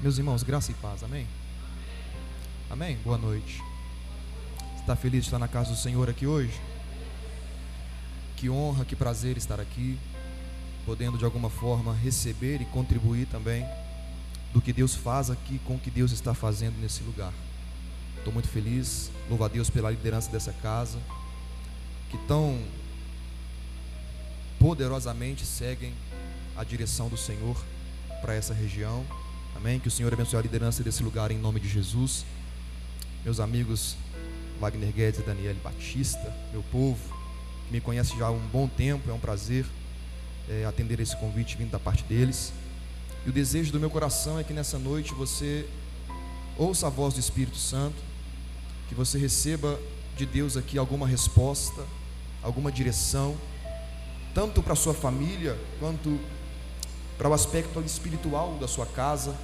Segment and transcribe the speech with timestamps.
[0.00, 1.26] Meus irmãos, graça e paz, amém?
[2.70, 2.96] Amém?
[2.98, 3.60] Boa noite.
[4.78, 6.52] Está feliz de estar na casa do Senhor aqui hoje?
[8.36, 9.98] Que honra, que prazer estar aqui,
[10.86, 13.66] podendo de alguma forma receber e contribuir também
[14.52, 17.32] do que Deus faz aqui com o que Deus está fazendo nesse lugar.
[18.18, 21.00] Estou muito feliz, louvo a Deus pela liderança dessa casa,
[22.08, 22.62] que tão
[24.60, 25.92] poderosamente seguem
[26.56, 27.56] a direção do Senhor
[28.22, 29.04] para essa região.
[29.54, 29.80] Amém?
[29.80, 32.24] Que o Senhor abençoe a liderança desse lugar em nome de Jesus.
[33.24, 33.96] Meus amigos
[34.60, 37.00] Wagner Guedes e Daniel Batista, meu povo,
[37.66, 39.64] que me conhece já há um bom tempo, é um prazer
[40.48, 42.52] é, atender esse convite vindo da parte deles.
[43.26, 45.68] E o desejo do meu coração é que nessa noite você
[46.56, 47.96] ouça a voz do Espírito Santo,
[48.88, 49.78] que você receba
[50.16, 51.84] de Deus aqui alguma resposta,
[52.42, 53.36] alguma direção,
[54.34, 56.18] tanto para sua família quanto
[57.18, 59.36] para o aspecto espiritual da sua casa,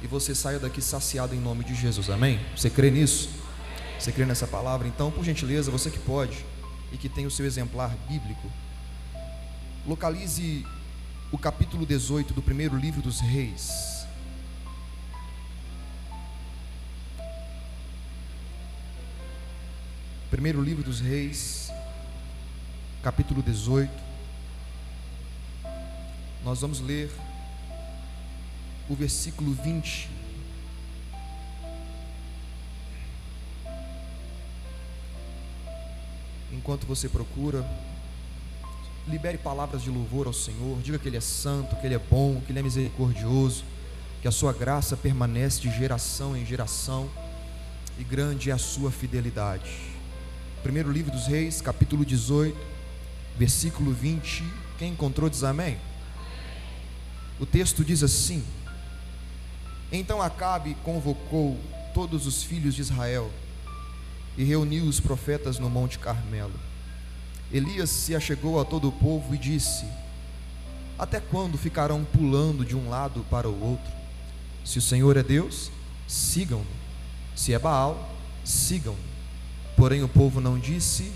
[0.00, 2.40] e você saia daqui saciado em nome de Jesus, amém?
[2.56, 3.28] Você crê nisso?
[3.98, 4.86] Você crê nessa palavra?
[4.86, 6.46] Então, por gentileza, você que pode
[6.92, 8.50] e que tem o seu exemplar bíblico,
[9.86, 10.64] localize
[11.32, 14.06] o capítulo 18 do primeiro livro dos Reis.
[20.30, 21.70] Primeiro livro dos Reis,
[23.02, 24.09] capítulo 18.
[26.42, 27.10] Nós vamos ler
[28.88, 30.08] o versículo 20.
[36.52, 37.64] Enquanto você procura,
[39.06, 42.40] libere palavras de louvor ao Senhor, diga que Ele é santo, que Ele é bom,
[42.40, 43.64] que Ele é misericordioso,
[44.22, 47.08] que a sua graça permanece de geração em geração
[47.98, 49.70] e grande é a sua fidelidade.
[50.62, 52.56] Primeiro livro dos Reis, capítulo 18,
[53.38, 54.42] versículo 20.
[54.78, 55.89] Quem encontrou diz amém.
[57.40, 58.44] O texto diz assim:
[59.90, 61.58] Então Acabe convocou
[61.94, 63.30] todos os filhos de Israel
[64.36, 66.52] e reuniu os profetas no Monte Carmelo.
[67.50, 69.86] Elias se achegou a todo o povo e disse:
[70.98, 73.90] Até quando ficarão pulando de um lado para o outro?
[74.62, 75.70] Se o Senhor é Deus,
[76.06, 76.66] sigam-no.
[77.34, 78.14] Se é Baal,
[78.44, 78.98] sigam-no.
[79.76, 81.10] Porém o povo não disse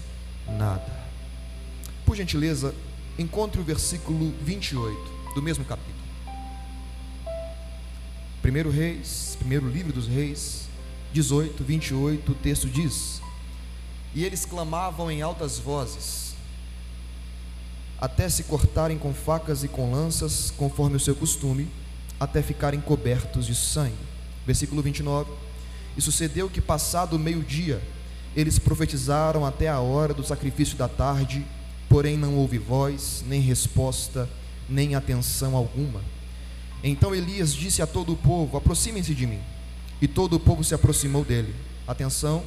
[0.49, 1.05] nada.
[2.07, 2.75] Por gentileza,
[3.19, 5.94] encontre o versículo 28 do mesmo capítulo.
[8.45, 10.69] Primeiro Reis, primeiro livro dos Reis,
[11.15, 13.23] 18, 28, o texto diz:
[14.15, 16.35] E eles clamavam em altas vozes,
[17.99, 21.71] até se cortarem com facas e com lanças, conforme o seu costume,
[22.21, 23.97] até ficarem cobertos de sangue.
[24.47, 25.33] Versículo 29.
[25.97, 27.81] E sucedeu que, passado o meio-dia,
[28.37, 31.43] eles profetizaram até a hora do sacrifício da tarde,
[31.89, 34.29] porém não houve voz, nem resposta,
[34.69, 36.03] nem atenção alguma.
[36.87, 39.41] Então Elias disse a todo o povo: Aproximem-se de mim.
[40.03, 41.55] E todo o povo se aproximou dele.
[41.89, 42.45] Atenção,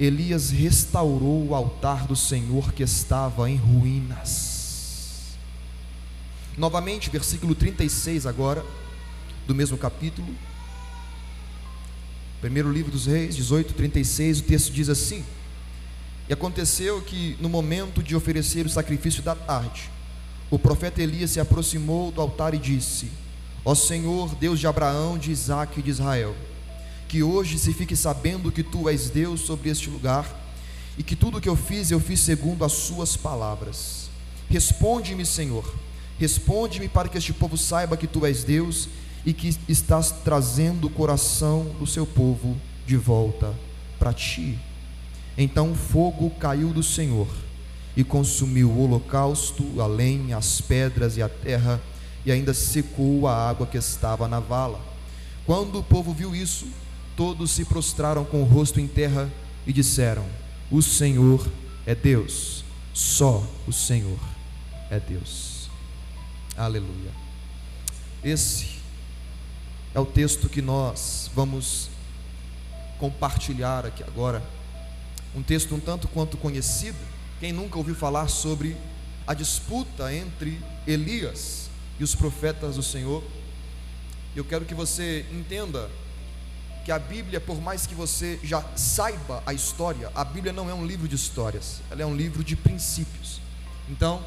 [0.00, 5.36] Elias restaurou o altar do Senhor que estava em ruínas.
[6.56, 8.64] Novamente, versículo 36 agora,
[9.46, 10.26] do mesmo capítulo.
[12.40, 15.22] Primeiro livro dos Reis, 18, 36, o texto diz assim:
[16.30, 19.90] E aconteceu que, no momento de oferecer o sacrifício da tarde,
[20.50, 23.10] o profeta Elias se aproximou do altar e disse:
[23.68, 26.36] Ó Senhor, Deus de Abraão, de Isaac e de Israel,
[27.08, 30.24] que hoje se fique sabendo que tu és Deus sobre este lugar
[30.96, 34.08] e que tudo o que eu fiz, eu fiz segundo as suas palavras.
[34.48, 35.74] Responde-me, Senhor,
[36.16, 38.88] responde-me para que este povo saiba que tu és Deus
[39.24, 42.56] e que estás trazendo o coração do seu povo
[42.86, 43.52] de volta
[43.98, 44.56] para ti.
[45.36, 47.26] Então o fogo caiu do Senhor
[47.96, 51.82] e consumiu o holocausto, a lenha, as pedras e a terra,
[52.26, 54.80] e ainda secou a água que estava na vala.
[55.46, 56.66] Quando o povo viu isso,
[57.16, 59.32] todos se prostraram com o rosto em terra
[59.64, 60.26] e disseram:
[60.68, 61.48] O Senhor
[61.86, 64.18] é Deus, só o Senhor
[64.90, 65.70] é Deus.
[66.56, 67.12] Aleluia.
[68.24, 68.70] Esse
[69.94, 71.90] é o texto que nós vamos
[72.98, 74.42] compartilhar aqui agora.
[75.32, 76.98] Um texto um tanto quanto conhecido.
[77.38, 78.76] Quem nunca ouviu falar sobre
[79.26, 81.65] a disputa entre Elias
[81.98, 83.22] e os profetas do Senhor?
[84.34, 85.90] Eu quero que você entenda
[86.84, 90.74] que a Bíblia, por mais que você já saiba a história, a Bíblia não é
[90.74, 93.40] um livro de histórias, ela é um livro de princípios.
[93.88, 94.24] Então,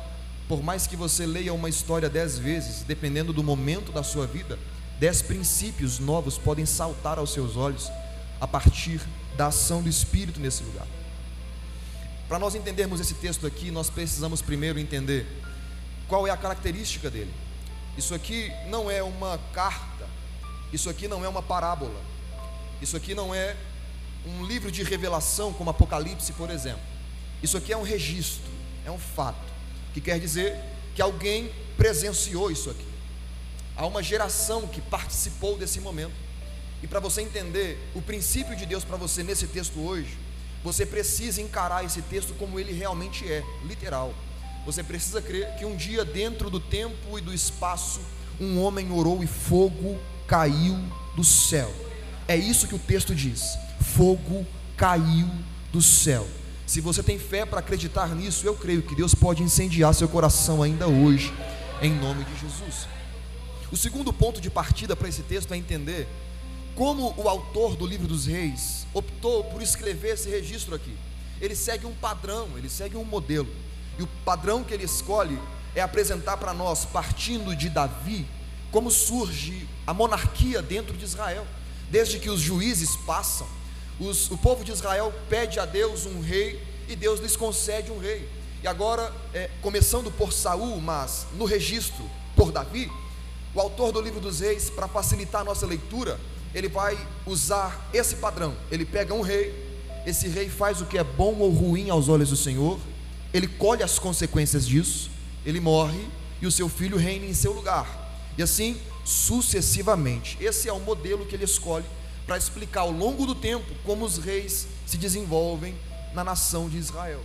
[0.48, 4.60] por mais que você leia uma história dez vezes, dependendo do momento da sua vida,
[5.00, 7.90] dez princípios novos podem saltar aos seus olhos
[8.42, 9.00] a partir
[9.38, 10.88] da ação do Espírito nesse lugar.
[12.28, 15.26] Para nós entendermos esse texto aqui, nós precisamos primeiro entender
[16.08, 17.34] qual é a característica dele.
[18.00, 20.08] Isso aqui não é uma carta
[20.72, 22.02] Isso aqui não é uma parábola.
[22.82, 23.58] Isso aqui não é
[24.26, 26.80] um livro de revelação como Apocalipse, por exemplo.
[27.44, 28.50] Isso aqui é um registro,
[28.86, 29.52] é um fato,
[29.94, 30.58] que quer dizer
[30.96, 32.88] que alguém presenciou isso aqui.
[33.76, 36.16] Há uma geração que participou desse momento.
[36.82, 40.18] E para você entender o princípio de Deus para você nesse texto hoje,
[40.64, 44.14] você precisa encarar esse texto como ele realmente é, literal.
[44.70, 48.02] Você precisa crer que um dia, dentro do tempo e do espaço,
[48.40, 50.78] um homem orou e fogo caiu
[51.16, 51.74] do céu.
[52.28, 54.46] É isso que o texto diz: fogo
[54.78, 55.28] caiu
[55.74, 56.28] do céu.
[56.68, 60.62] Se você tem fé para acreditar nisso, eu creio que Deus pode incendiar seu coração
[60.62, 61.34] ainda hoje,
[61.82, 62.88] em nome de Jesus.
[63.72, 66.08] O segundo ponto de partida para esse texto é entender
[66.76, 70.96] como o autor do livro dos reis optou por escrever esse registro aqui.
[71.42, 73.50] Ele segue um padrão, ele segue um modelo.
[74.00, 75.38] E o padrão que ele escolhe
[75.76, 78.26] é apresentar para nós, partindo de Davi,
[78.72, 81.46] como surge a monarquia dentro de Israel.
[81.92, 83.46] Desde que os juízes passam,
[84.00, 88.00] os, o povo de Israel pede a Deus um rei e Deus lhes concede um
[88.00, 88.30] rei.
[88.64, 92.90] E agora, é, começando por Saul, mas no registro por Davi,
[93.54, 96.18] o autor do livro dos reis, para facilitar a nossa leitura,
[96.56, 98.56] ele vai usar esse padrão.
[98.72, 99.54] Ele pega um rei,
[100.06, 102.80] esse rei faz o que é bom ou ruim aos olhos do Senhor,
[103.34, 105.10] ele colhe as consequências disso,
[105.46, 106.08] ele morre
[106.42, 107.88] e o seu filho reina em seu lugar.
[108.38, 108.80] E assim
[109.10, 110.38] sucessivamente.
[110.40, 111.86] Esse é o modelo que ele escolhe
[112.28, 115.76] para explicar ao longo do tempo como os reis se desenvolvem
[116.14, 117.22] na nação de Israel.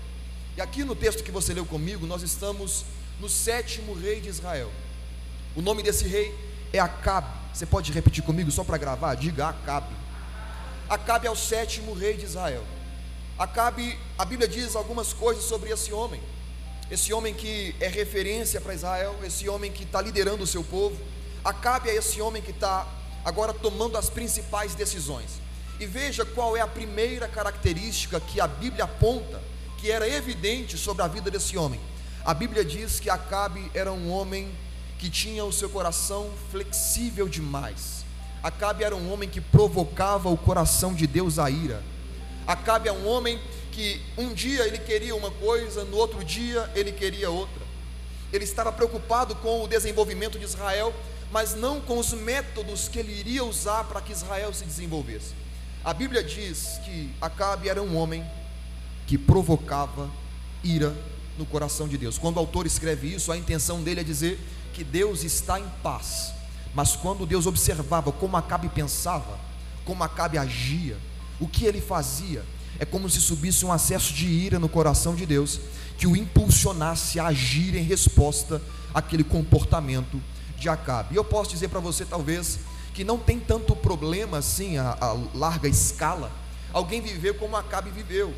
[0.56, 2.84] E aqui no texto que você leu comigo, nós estamos
[3.20, 4.70] no sétimo rei de Israel.
[5.54, 6.34] O nome desse rei
[6.72, 7.28] é Acabe.
[7.52, 9.14] Você pode repetir comigo só para gravar?
[9.14, 9.94] Diga Acabe.
[10.88, 12.64] Acabe é o sétimo rei de Israel.
[13.38, 16.20] Acabe, a Bíblia diz algumas coisas sobre esse homem.
[16.90, 20.96] Esse homem que é referência para Israel, esse homem que está liderando o seu povo.
[21.44, 22.86] Acabe é esse homem que está
[23.25, 25.40] agora tomando as principais decisões.
[25.81, 29.42] E veja qual é a primeira característica que a Bíblia aponta,
[29.78, 31.80] que era evidente sobre a vida desse homem.
[32.25, 34.54] A Bíblia diz que Acabe era um homem
[34.98, 38.04] que tinha o seu coração flexível demais.
[38.42, 41.82] Acabe era um homem que provocava o coração de Deus a ira.
[42.46, 43.41] Acabe é um homem
[43.73, 47.64] que um dia ele queria uma coisa, no outro dia ele queria outra.
[48.32, 50.94] Ele estava preocupado com o desenvolvimento de Israel,
[51.31, 55.35] mas não com os métodos que ele iria usar para que Israel se desenvolvesse.
[55.85, 58.25] A Bíblia diz que Acabe era um homem
[59.06, 60.11] que provocava
[60.62, 60.94] ira
[61.37, 62.19] no coração de Deus.
[62.19, 64.38] Quando o autor escreve isso, a intenção dele é dizer
[64.73, 66.32] que Deus está em paz.
[66.75, 69.38] Mas quando Deus observava como Acabe pensava,
[69.85, 70.97] como Acabe agia,
[71.40, 72.44] o que ele fazia,
[72.78, 75.60] é como se subisse um acesso de ira no coração de Deus,
[75.96, 78.60] que o impulsionasse a agir em resposta
[78.92, 80.20] àquele comportamento
[80.58, 81.14] de Acabe.
[81.14, 82.58] E eu posso dizer para você, talvez,
[82.92, 86.32] que não tem tanto problema assim a, a larga escala,
[86.72, 88.34] alguém viver como Acabe viveu,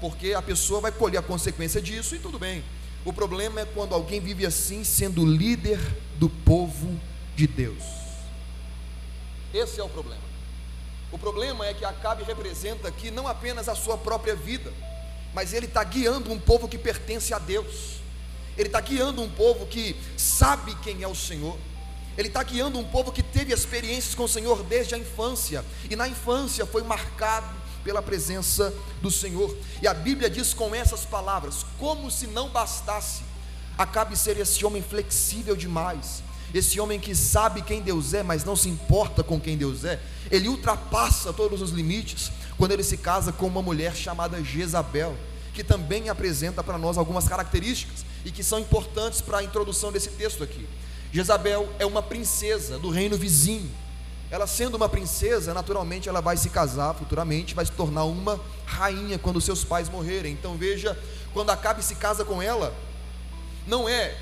[0.00, 2.62] porque a pessoa vai colher a consequência disso e tudo bem.
[3.04, 5.80] O problema é quando alguém vive assim, sendo líder
[6.18, 6.98] do povo
[7.34, 7.82] de Deus.
[9.54, 10.27] Esse é o problema.
[11.10, 14.72] O problema é que Acabe representa aqui não apenas a sua própria vida,
[15.32, 17.98] mas ele está guiando um povo que pertence a Deus.
[18.56, 21.56] Ele está guiando um povo que sabe quem é o Senhor.
[22.16, 25.94] Ele está guiando um povo que teve experiências com o Senhor desde a infância, e
[25.94, 27.48] na infância foi marcado
[27.84, 29.56] pela presença do Senhor.
[29.80, 33.22] E a Bíblia diz com essas palavras: como se não bastasse,
[33.78, 36.22] acabe ser esse homem flexível demais,
[36.54, 40.00] esse homem que sabe quem Deus é, mas não se importa com quem Deus é,
[40.30, 45.16] ele ultrapassa todos os limites quando ele se casa com uma mulher chamada Jezabel,
[45.52, 50.10] que também apresenta para nós algumas características e que são importantes para a introdução desse
[50.10, 50.66] texto aqui.
[51.12, 53.70] Jezabel é uma princesa do reino vizinho
[54.30, 59.18] ela sendo uma princesa, naturalmente ela vai se casar futuramente, vai se tornar uma rainha
[59.18, 60.32] quando seus pais morrerem.
[60.32, 60.98] Então veja,
[61.32, 62.74] quando Acabe se casa com ela,
[63.66, 64.14] não é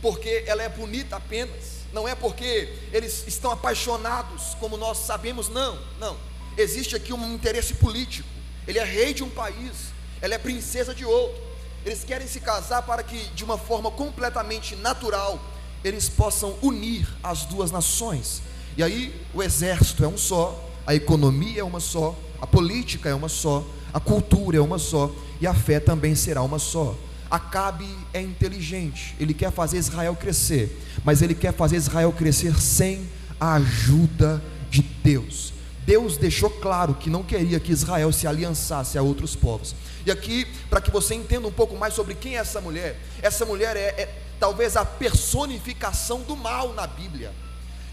[0.00, 5.78] porque ela é bonita apenas, não é porque eles estão apaixonados, como nós sabemos, não,
[5.98, 6.16] não.
[6.56, 8.28] Existe aqui um interesse político.
[8.66, 11.40] Ele é rei de um país, ela é princesa de outro.
[11.86, 15.40] Eles querem se casar para que, de uma forma completamente natural,
[15.84, 18.42] eles possam unir as duas nações.
[18.76, 23.14] E aí o exército é um só, a economia é uma só, a política é
[23.14, 26.94] uma só, a cultura é uma só e a fé também será uma só.
[27.30, 33.06] Acabe é inteligente, ele quer fazer Israel crescer, mas ele quer fazer Israel crescer sem
[33.38, 35.52] a ajuda de Deus.
[35.84, 39.74] Deus deixou claro que não queria que Israel se aliançasse a outros povos.
[40.04, 43.44] E aqui, para que você entenda um pouco mais sobre quem é essa mulher, essa
[43.46, 47.32] mulher é, é talvez a personificação do mal na Bíblia.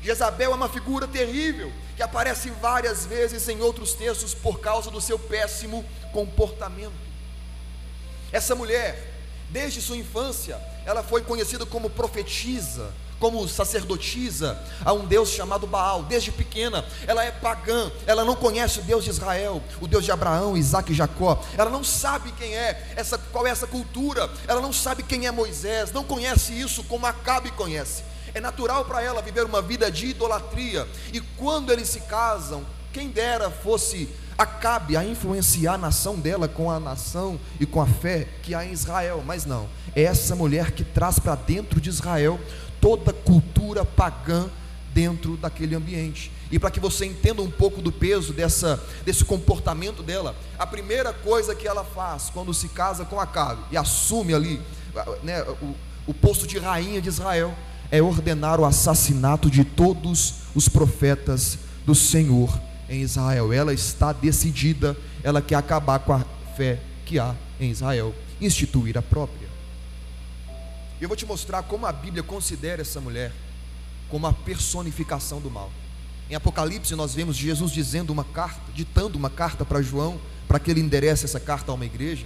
[0.03, 5.01] Jezabel é uma figura terrível que aparece várias vezes em outros textos por causa do
[5.01, 6.93] seu péssimo comportamento.
[8.31, 9.14] Essa mulher,
[9.49, 16.03] desde sua infância, ela foi conhecida como profetisa, como sacerdotisa a um Deus chamado Baal,
[16.03, 20.11] desde pequena, ela é pagã, ela não conhece o Deus de Israel, o Deus de
[20.11, 24.61] Abraão, Isaac e Jacó, ela não sabe quem é, essa, qual é essa cultura, ela
[24.61, 28.03] não sabe quem é Moisés, não conhece isso como Acabe conhece.
[28.33, 33.09] É natural para ela viver uma vida de idolatria, e quando eles se casam, quem
[33.09, 38.27] dera fosse Acabe a influenciar a nação dela com a nação e com a fé
[38.43, 42.39] que há em Israel, mas não, é essa mulher que traz para dentro de Israel
[42.81, 44.49] toda cultura pagã
[44.93, 46.31] dentro daquele ambiente.
[46.51, 51.13] E para que você entenda um pouco do peso dessa, desse comportamento dela, a primeira
[51.13, 54.61] coisa que ela faz quando se casa com Acabe e assume ali
[55.23, 55.75] né, o,
[56.07, 57.53] o posto de rainha de Israel
[57.89, 62.49] é ordenar o assassinato de todos os profetas do Senhor
[62.89, 63.51] em Israel.
[63.51, 66.23] Ela está decidida, ela quer acabar com a
[66.55, 69.47] fé que há em Israel, instituir a própria.
[70.99, 73.31] Eu vou te mostrar como a Bíblia considera essa mulher
[74.09, 75.71] como a personificação do mal.
[76.29, 80.71] Em Apocalipse nós vemos Jesus dizendo uma carta, ditando uma carta para João, para que
[80.71, 82.25] ele enderece essa carta a uma igreja.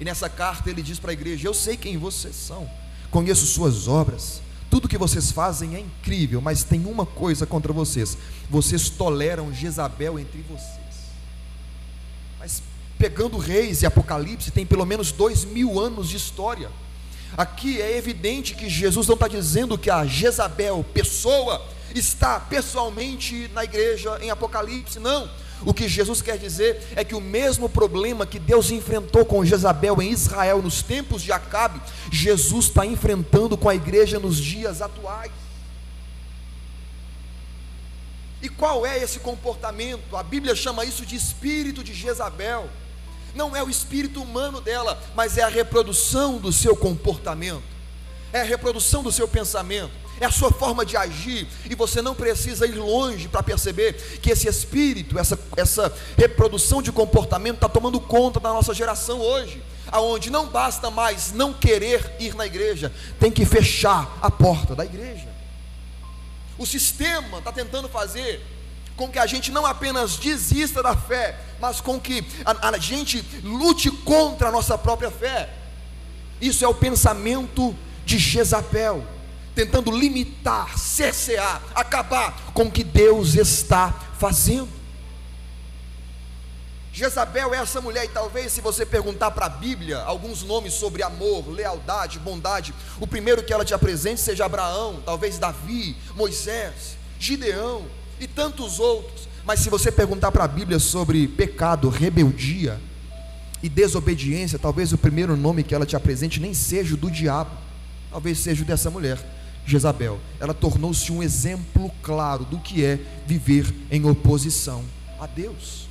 [0.00, 2.68] E nessa carta ele diz para a igreja: Eu sei quem vocês são,
[3.10, 4.42] conheço suas obras,
[4.72, 8.16] tudo que vocês fazem é incrível, mas tem uma coisa contra vocês:
[8.48, 10.96] vocês toleram Jezabel entre vocês.
[12.38, 12.62] Mas
[12.98, 16.70] pegando Reis e Apocalipse, tem pelo menos dois mil anos de história.
[17.36, 21.62] Aqui é evidente que Jesus não está dizendo que a Jezabel, pessoa,
[21.94, 25.28] está pessoalmente na igreja em Apocalipse, não.
[25.64, 30.00] O que Jesus quer dizer é que o mesmo problema que Deus enfrentou com Jezabel
[30.02, 35.32] em Israel nos tempos de Acabe, Jesus está enfrentando com a igreja nos dias atuais.
[38.42, 40.16] E qual é esse comportamento?
[40.16, 42.68] A Bíblia chama isso de espírito de Jezabel
[43.34, 47.62] não é o espírito humano dela, mas é a reprodução do seu comportamento,
[48.32, 52.14] é a reprodução do seu pensamento, é a sua forma de agir, e você não
[52.14, 58.00] precisa ir longe para perceber que esse espírito, essa, essa reprodução de comportamento está tomando
[58.00, 63.30] conta da nossa geração hoje, aonde não basta mais não querer ir na igreja, tem
[63.30, 65.28] que fechar a porta da igreja.
[66.58, 68.40] O sistema está tentando fazer
[68.96, 73.24] com que a gente não apenas desista da fé, mas com que a, a gente
[73.42, 75.50] lute contra a nossa própria fé.
[76.40, 79.04] Isso é o pensamento de Jezabel,
[79.54, 84.68] tentando limitar, cercear, acabar com o que Deus está fazendo.
[86.92, 91.02] Jezabel é essa mulher, e talvez se você perguntar para a Bíblia alguns nomes sobre
[91.02, 97.86] amor, lealdade, bondade, o primeiro que ela te apresente seja Abraão, talvez Davi, Moisés, Gideão,
[98.22, 99.28] e tantos outros.
[99.44, 102.80] Mas se você perguntar para a Bíblia sobre pecado, rebeldia
[103.62, 107.50] e desobediência, talvez o primeiro nome que ela te apresente nem seja o do diabo,
[108.10, 109.18] talvez seja o dessa mulher,
[109.66, 110.18] Jezabel.
[110.40, 114.84] Ela tornou-se um exemplo claro do que é viver em oposição
[115.20, 115.86] a Deus.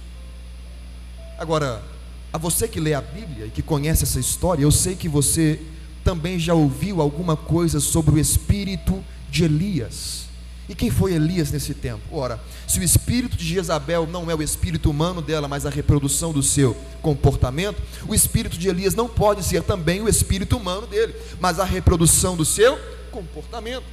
[1.37, 1.83] Agora,
[2.31, 5.59] a você que lê a Bíblia e que conhece essa história, eu sei que você
[6.03, 10.21] também já ouviu alguma coisa sobre o espírito de Elias.
[10.69, 12.01] E quem foi Elias nesse tempo?
[12.11, 16.31] Ora, se o espírito de Jezabel não é o espírito humano dela, mas a reprodução
[16.31, 21.13] do seu comportamento, o espírito de Elias não pode ser também o espírito humano dele,
[21.41, 22.79] mas a reprodução do seu
[23.11, 23.85] comportamento.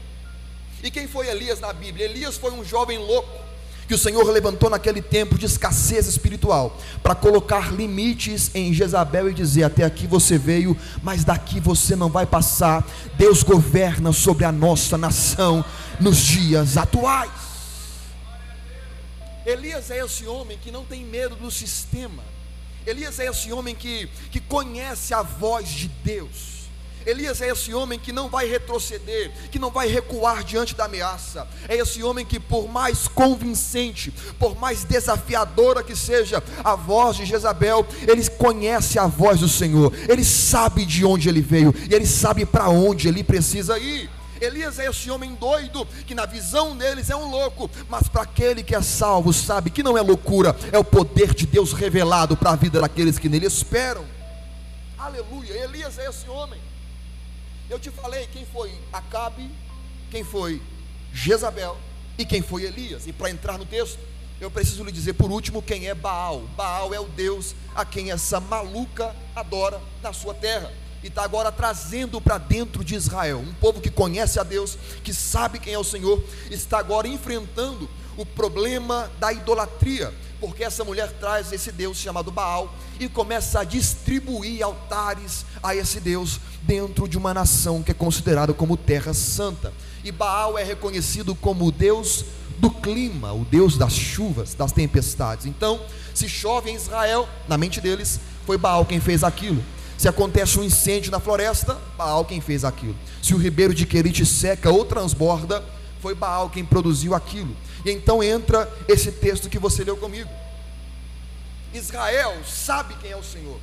[0.82, 2.06] E quem foi Elias na Bíblia?
[2.06, 3.48] Elias foi um jovem louco
[3.88, 9.34] que o Senhor levantou naquele tempo de escassez espiritual para colocar limites em Jezabel e
[9.34, 12.86] dizer: Até aqui você veio, mas daqui você não vai passar.
[13.16, 15.64] Deus governa sobre a nossa nação
[15.98, 17.30] nos dias atuais.
[19.46, 22.22] Elias é esse homem que não tem medo do sistema.
[22.86, 26.57] Elias é esse homem que, que conhece a voz de Deus.
[27.08, 31.48] Elias é esse homem que não vai retroceder, que não vai recuar diante da ameaça.
[31.66, 37.24] É esse homem que, por mais convincente, por mais desafiadora que seja a voz de
[37.24, 42.06] Jezabel, ele conhece a voz do Senhor, ele sabe de onde ele veio e ele
[42.06, 44.10] sabe para onde ele precisa ir.
[44.38, 48.62] Elias é esse homem doido, que na visão deles é um louco, mas para aquele
[48.62, 52.50] que é salvo, sabe que não é loucura, é o poder de Deus revelado para
[52.50, 54.04] a vida daqueles que nele esperam.
[54.98, 56.67] Aleluia, Elias é esse homem.
[57.70, 59.50] Eu te falei quem foi Acabe,
[60.10, 60.62] quem foi
[61.12, 61.76] Jezabel
[62.16, 63.06] e quem foi Elias.
[63.06, 63.98] E para entrar no texto,
[64.40, 66.42] eu preciso lhe dizer por último quem é Baal.
[66.56, 70.72] Baal é o Deus a quem essa maluca adora na sua terra.
[71.02, 73.38] e está agora trazendo para dentro de Israel.
[73.38, 77.88] Um povo que conhece a Deus, que sabe quem é o Senhor, está agora enfrentando
[78.16, 83.64] o problema da idolatria, porque essa mulher traz esse Deus chamado Baal e começa a
[83.64, 89.72] distribuir altares a esse Deus dentro de uma nação que é considerada como terra santa.
[90.04, 92.24] E Baal é reconhecido como o Deus
[92.58, 95.46] do clima, o Deus das chuvas, das tempestades.
[95.46, 95.80] Então,
[96.14, 99.62] se chove em Israel, na mente deles, foi Baal quem fez aquilo.
[99.96, 102.96] Se acontece um incêndio na floresta, Baal quem fez aquilo.
[103.22, 105.64] Se o ribeiro de Querite seca ou transborda,
[106.00, 107.54] foi Baal quem produziu aquilo.
[107.92, 110.30] Então entra esse texto que você leu comigo.
[111.72, 113.58] Israel sabe quem é o Senhor.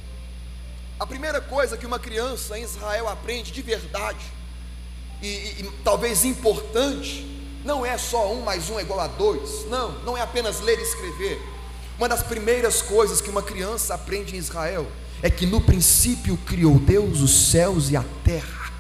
[1.00, 4.25] A primeira coisa que uma criança em Israel aprende de verdade,
[5.22, 7.25] e, e, e talvez importante,
[7.65, 10.79] não é só um mais um é igual a dois, não, não é apenas ler
[10.79, 11.41] e escrever.
[11.98, 14.88] Uma das primeiras coisas que uma criança aprende em Israel
[15.22, 18.72] é que no princípio criou Deus os céus e a terra.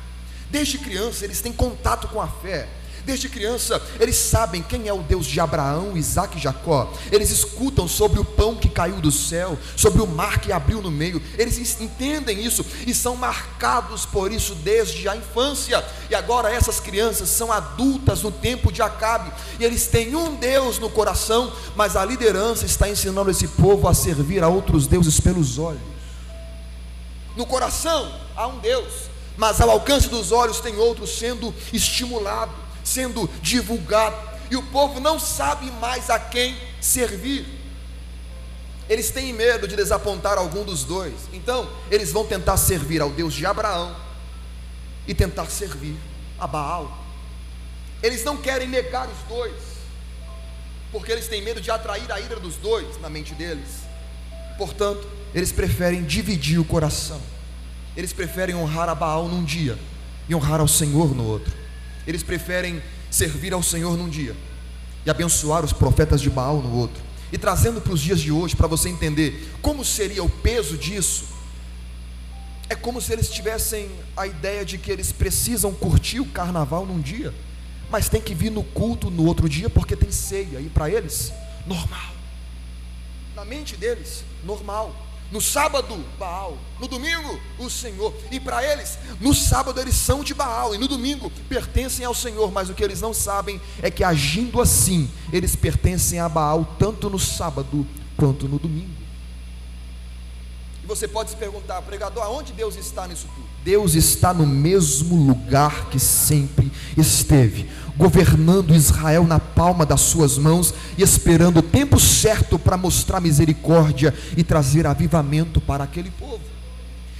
[0.49, 2.67] Desde criança eles têm contato com a fé.
[3.05, 6.91] Desde criança, eles sabem quem é o Deus de Abraão, Isaac e Jacó.
[7.11, 10.89] Eles escutam sobre o pão que caiu do céu, sobre o mar que abriu no
[10.89, 11.21] meio.
[11.37, 15.85] Eles entendem isso e são marcados por isso desde a infância.
[16.09, 19.31] E agora essas crianças são adultas no tempo de Acabe.
[19.59, 23.93] E eles têm um Deus no coração, mas a liderança está ensinando esse povo a
[23.93, 25.81] servir a outros deuses pelos olhos.
[27.37, 28.93] No coração há um Deus,
[29.37, 34.15] mas ao alcance dos olhos tem outro sendo estimulado, sendo divulgado,
[34.49, 37.45] e o povo não sabe mais a quem servir.
[38.87, 43.33] Eles têm medo de desapontar algum dos dois, então eles vão tentar servir ao Deus
[43.33, 43.95] de Abraão
[45.07, 45.97] e tentar servir
[46.39, 47.03] a Baal.
[48.03, 49.55] Eles não querem negar os dois,
[50.91, 53.83] porque eles têm medo de atrair a ira dos dois na mente deles.
[54.57, 57.19] Portanto, eles preferem dividir o coração.
[57.97, 59.77] Eles preferem honrar a Baal num dia
[60.29, 61.64] e honrar ao Senhor no outro.
[62.07, 64.35] Eles preferem servir ao Senhor num dia
[65.05, 67.03] e abençoar os profetas de Baal no outro.
[67.31, 71.25] E trazendo para os dias de hoje, para você entender como seria o peso disso,
[72.69, 76.99] é como se eles tivessem a ideia de que eles precisam curtir o carnaval num
[76.99, 77.33] dia,
[77.89, 81.31] mas tem que vir no culto no outro dia porque tem ceia, e para eles,
[81.67, 82.13] normal.
[83.35, 85.04] Na mente deles, normal.
[85.31, 86.57] No sábado, Baal.
[86.79, 88.13] No domingo, o Senhor.
[88.31, 90.75] E para eles, no sábado eles são de Baal.
[90.75, 92.51] E no domingo pertencem ao Senhor.
[92.51, 97.09] Mas o que eles não sabem é que agindo assim, eles pertencem a Baal tanto
[97.09, 97.85] no sábado
[98.17, 99.04] quanto no domingo.
[100.85, 103.47] E você pode se perguntar, pregador, aonde Deus está nisso tudo?
[103.63, 107.67] Deus está no mesmo lugar que sempre esteve,
[107.97, 114.13] governando Israel na palma das suas mãos e esperando o tempo certo para mostrar misericórdia
[114.37, 116.43] e trazer avivamento para aquele povo.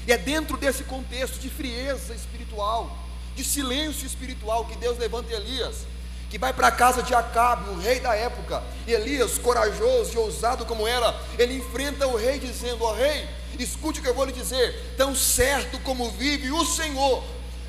[0.08, 2.95] E é dentro desse contexto de frieza espiritual,
[3.36, 5.88] de silêncio espiritual, que Deus levanta Elias
[6.30, 8.64] que vai para a casa de Acabe, o rei da época.
[8.88, 13.28] E Elias, corajoso e ousado como era, ele enfrenta o rei dizendo: Ó oh, rei,
[13.60, 14.96] escute o que eu vou lhe dizer.
[14.98, 17.24] Tão certo como vive o Senhor,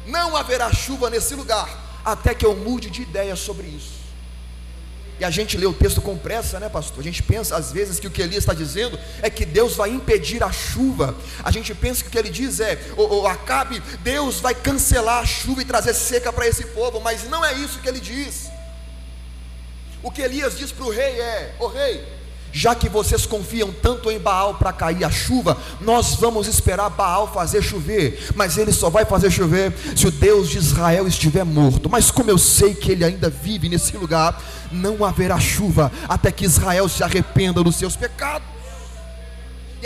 [0.06, 1.68] não haverá chuva nesse lugar,
[2.04, 3.95] até que eu mude de ideia sobre isso.
[5.18, 7.00] E a gente lê o texto com pressa, né, pastor?
[7.00, 9.88] A gente pensa às vezes que o que Elias está dizendo é que Deus vai
[9.88, 11.16] impedir a chuva.
[11.42, 15.22] A gente pensa que o que ele diz é: o, o Acabe, Deus vai cancelar
[15.22, 18.50] a chuva e trazer seca para esse povo, mas não é isso que ele diz.
[20.02, 22.04] O que Elias diz para o rei é: O rei,
[22.56, 27.30] já que vocês confiam tanto em Baal para cair a chuva, nós vamos esperar Baal
[27.30, 31.90] fazer chover, mas ele só vai fazer chover se o Deus de Israel estiver morto.
[31.90, 34.42] Mas como eu sei que ele ainda vive nesse lugar,
[34.72, 38.48] não haverá chuva até que Israel se arrependa dos seus pecados.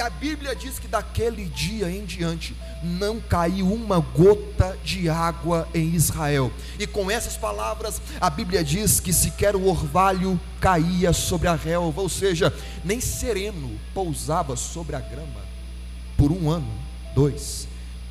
[0.01, 5.69] E a Bíblia diz que daquele dia em diante não caiu uma gota de água
[5.75, 6.51] em Israel.
[6.79, 12.01] E com essas palavras, a Bíblia diz que sequer o orvalho caía sobre a relva,
[12.01, 12.51] ou seja,
[12.83, 15.43] nem sereno pousava sobre a grama
[16.17, 16.73] por um ano,
[17.15, 17.69] dois,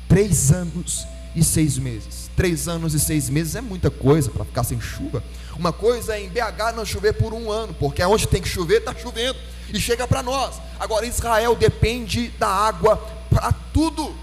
[0.08, 2.30] três anos e seis meses.
[2.36, 5.24] Três anos e seis meses é muita coisa para ficar sem chuva.
[5.60, 8.78] Uma coisa é em BH não chover por um ano, porque onde tem que chover,
[8.78, 10.54] está chovendo e chega para nós.
[10.78, 12.96] Agora, Israel depende da água
[13.28, 14.16] para tudo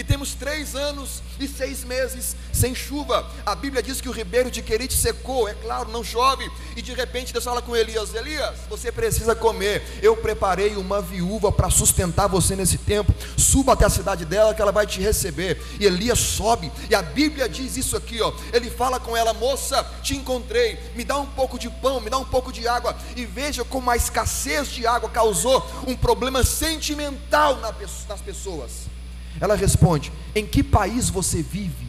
[0.00, 3.30] e temos três anos e seis meses sem chuva.
[3.44, 6.50] A Bíblia diz que o ribeiro de Querite secou, é claro, não chove.
[6.74, 9.82] E de repente Deus fala com Elias: Elias, você precisa comer.
[10.00, 13.14] Eu preparei uma viúva para sustentar você nesse tempo.
[13.36, 15.62] Suba até a cidade dela que ela vai te receber.
[15.78, 16.72] E Elias sobe.
[16.88, 18.32] E a Bíblia diz isso aqui, ó.
[18.54, 20.78] Ele fala com ela: Moça, te encontrei.
[20.96, 22.96] Me dá um pouco de pão, me dá um pouco de água.
[23.14, 27.60] E veja como a escassez de água causou um problema sentimental
[28.08, 28.89] nas pessoas.
[29.38, 31.86] Ela responde: Em que país você vive?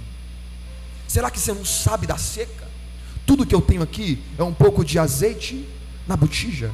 [1.08, 2.70] Será que você não sabe da seca?
[3.26, 5.68] Tudo que eu tenho aqui é um pouco de azeite
[6.08, 6.72] na botija,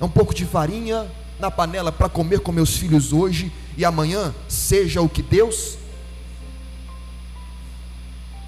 [0.00, 4.34] é um pouco de farinha na panela para comer com meus filhos hoje e amanhã,
[4.48, 5.78] seja o que Deus.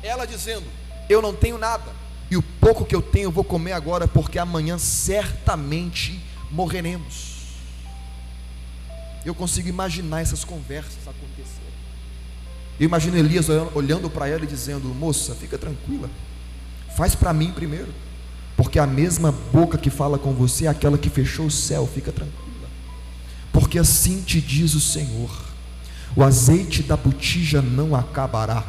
[0.03, 0.67] Ela dizendo:
[1.09, 1.93] Eu não tenho nada,
[2.31, 7.35] e o pouco que eu tenho eu vou comer agora, porque amanhã certamente morreremos.
[9.25, 11.54] Eu consigo imaginar essas conversas acontecerem.
[12.79, 16.11] Eu imagino Elias olhando para ela e dizendo: Moça, fica tranquila,
[16.97, 17.93] faz para mim primeiro,
[18.57, 22.11] porque a mesma boca que fala com você é aquela que fechou o céu, fica
[22.11, 22.69] tranquila,
[23.53, 25.31] porque assim te diz o Senhor:
[26.17, 28.65] o azeite da botija não acabará,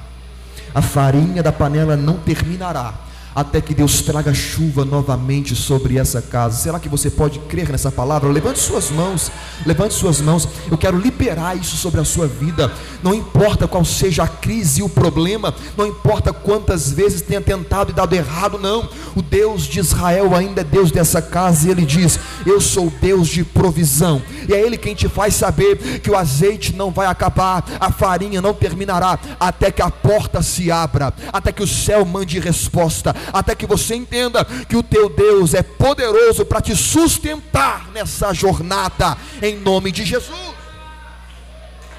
[0.74, 3.05] a farinha da panela não terminará,
[3.36, 6.58] até que Deus traga chuva novamente sobre essa casa.
[6.58, 8.32] Será que você pode crer nessa palavra?
[8.32, 9.30] Levante suas mãos,
[9.66, 10.48] levante suas mãos.
[10.72, 12.72] Eu quero liberar isso sobre a sua vida.
[13.04, 17.92] Não importa qual seja a crise e o problema, não importa quantas vezes tenha tentado
[17.92, 18.88] e dado errado, não.
[19.16, 23.28] O Deus de Israel ainda é Deus dessa casa e ele diz: Eu sou Deus
[23.28, 24.22] de provisão.
[24.48, 28.42] E é Ele quem te faz saber que o azeite não vai acabar, a farinha
[28.42, 33.56] não terminará, até que a porta se abra, até que o céu mande resposta até
[33.56, 39.58] que você entenda que o teu Deus é poderoso para te sustentar nessa jornada, em
[39.58, 40.56] nome de Jesus.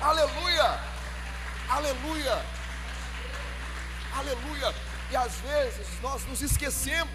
[0.01, 0.81] Aleluia,
[1.69, 2.43] aleluia,
[4.17, 4.75] aleluia.
[5.11, 7.11] E às vezes nós nos esquecemos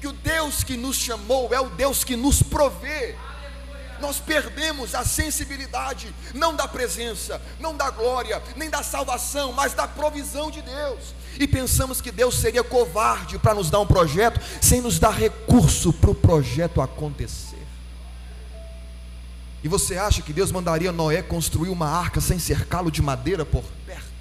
[0.00, 3.16] que o Deus que nos chamou é o Deus que nos provê
[4.02, 9.86] nós perdemos a sensibilidade, não da presença, não da glória, nem da salvação, mas da
[9.86, 11.14] provisão de Deus.
[11.38, 15.92] E pensamos que Deus seria covarde para nos dar um projeto, sem nos dar recurso
[15.92, 17.52] para o projeto acontecer.
[19.64, 23.62] E você acha que Deus mandaria Noé construir uma arca sem cercá-lo de madeira por
[23.86, 24.12] perto?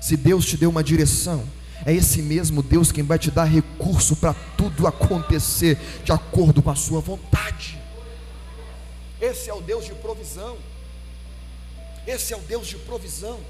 [0.00, 1.44] Se Deus te deu uma direção,
[1.84, 6.70] é esse mesmo Deus quem vai te dar recurso para tudo acontecer de acordo com
[6.70, 7.78] a sua vontade.
[9.20, 10.56] Esse é o Deus de provisão.
[12.06, 13.40] Esse é o Deus de provisão.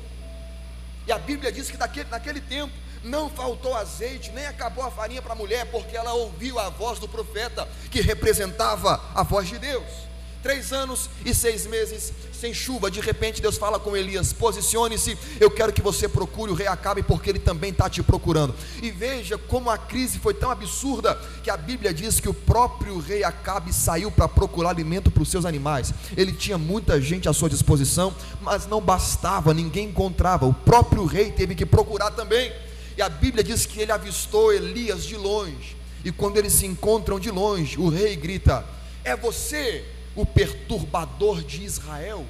[1.09, 5.23] E a Bíblia diz que naquele, naquele tempo não faltou azeite, nem acabou a farinha
[5.23, 9.59] para a mulher, porque ela ouviu a voz do profeta, que representava a voz de
[9.59, 10.08] Deus.
[10.43, 12.91] Três anos e seis meses sem chuva.
[12.91, 17.03] De repente Deus fala com Elias: posicione-se, eu quero que você procure o rei Acabe,
[17.03, 18.55] porque ele também está te procurando.
[18.81, 22.99] E veja como a crise foi tão absurda que a Bíblia diz que o próprio
[23.01, 25.93] rei Acabe saiu para procurar alimento para os seus animais.
[26.17, 30.47] Ele tinha muita gente à sua disposição, mas não bastava, ninguém encontrava.
[30.47, 32.53] O próprio rei teve que procurar também.
[32.97, 35.77] E a Bíblia diz que ele avistou Elias de longe.
[36.05, 38.65] E quando eles se encontram de longe, o rei grita:
[39.05, 39.85] É você
[40.21, 42.27] o perturbador de Israel.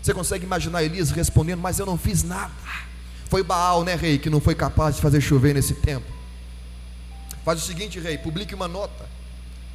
[0.00, 2.52] Você consegue imaginar Elias respondendo: Mas eu não fiz nada.
[3.28, 6.06] Foi Baal, né, rei, que não foi capaz de fazer chover nesse tempo.
[7.44, 9.08] Faz o seguinte, rei: publique uma nota,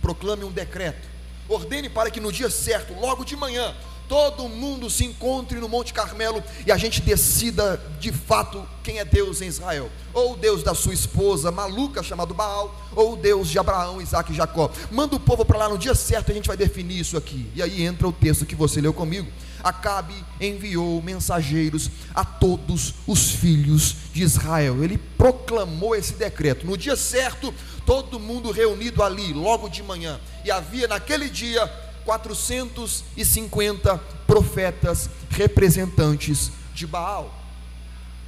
[0.02, 1.08] proclame um decreto,
[1.50, 3.76] ordene para que no dia certo, logo de manhã,
[4.08, 9.06] todo mundo se encontre no Monte Carmelo e a gente decida de fato quem é
[9.06, 9.90] Deus em Israel.
[10.14, 14.32] Ou o Deus da sua esposa maluca, chamado Baal, ou o Deus de Abraão, Isaac
[14.32, 14.72] e Jacó.
[14.90, 17.50] Manda o povo para lá no dia certo, a gente vai definir isso aqui.
[17.54, 19.30] E aí entra o texto que você leu comigo.
[19.64, 24.84] Acabe enviou mensageiros a todos os filhos de Israel.
[24.84, 26.66] Ele proclamou esse decreto.
[26.66, 27.54] No dia certo,
[27.86, 30.20] todo mundo reunido ali, logo de manhã.
[30.46, 31.66] E havia naquele dia
[32.08, 37.36] 450 profetas representantes de Baal.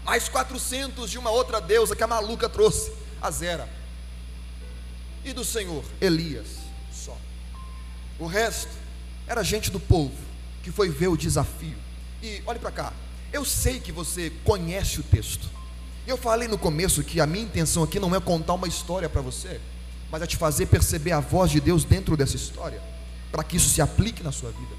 [0.04, 3.70] Mais 400 de uma outra deusa que a maluca trouxe, a Zera.
[5.24, 6.48] E do Senhor, Elias,
[6.92, 7.18] só.
[8.20, 8.72] O resto
[9.26, 10.12] era gente do povo
[10.62, 11.78] que foi ver o desafio.
[12.22, 12.92] E olhe para cá,
[13.32, 15.48] eu sei que você conhece o texto.
[16.06, 19.22] Eu falei no começo que a minha intenção aqui não é contar uma história para
[19.22, 19.62] você,
[20.12, 22.89] mas é te fazer perceber a voz de Deus dentro dessa história
[23.32, 24.76] para que isso se aplique na sua vida.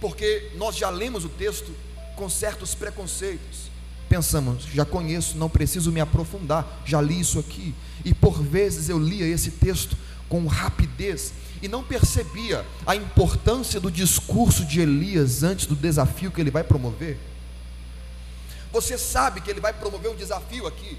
[0.00, 1.72] Porque nós já lemos o texto
[2.16, 3.70] com certos preconceitos.
[4.08, 7.74] Pensamos, já conheço, não preciso me aprofundar, já li isso aqui.
[8.04, 9.96] E por vezes eu lia esse texto
[10.28, 11.32] com rapidez
[11.62, 16.64] e não percebia a importância do discurso de Elias antes do desafio que ele vai
[16.64, 17.16] promover.
[18.72, 20.98] Você sabe que ele vai promover um desafio aqui,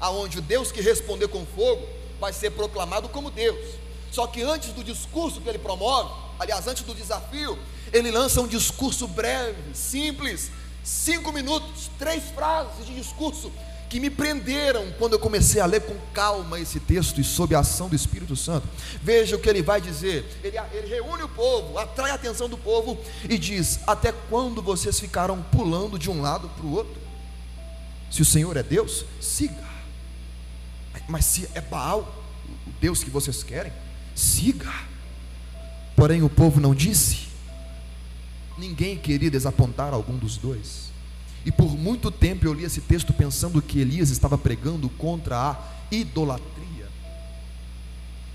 [0.00, 1.86] aonde o Deus que responder com fogo
[2.20, 3.83] vai ser proclamado como Deus.
[4.14, 7.58] Só que antes do discurso que ele promove, aliás, antes do desafio,
[7.92, 10.52] ele lança um discurso breve, simples,
[10.84, 13.50] cinco minutos, três frases de discurso
[13.90, 17.58] que me prenderam quando eu comecei a ler com calma esse texto e sob a
[17.58, 18.68] ação do Espírito Santo.
[19.02, 20.24] Veja o que ele vai dizer.
[20.44, 22.96] Ele, ele reúne o povo, atrai a atenção do povo
[23.28, 27.02] e diz: Até quando vocês ficaram pulando de um lado para o outro?
[28.12, 29.74] Se o Senhor é Deus, siga.
[31.08, 32.14] Mas se é Baal,
[32.64, 33.72] o Deus que vocês querem,
[34.14, 34.72] siga.
[35.96, 37.28] Porém, o povo não disse.
[38.58, 40.92] Ninguém queria desapontar algum dos dois.
[41.44, 45.58] E por muito tempo eu li esse texto pensando que Elias estava pregando contra a
[45.90, 46.88] idolatria.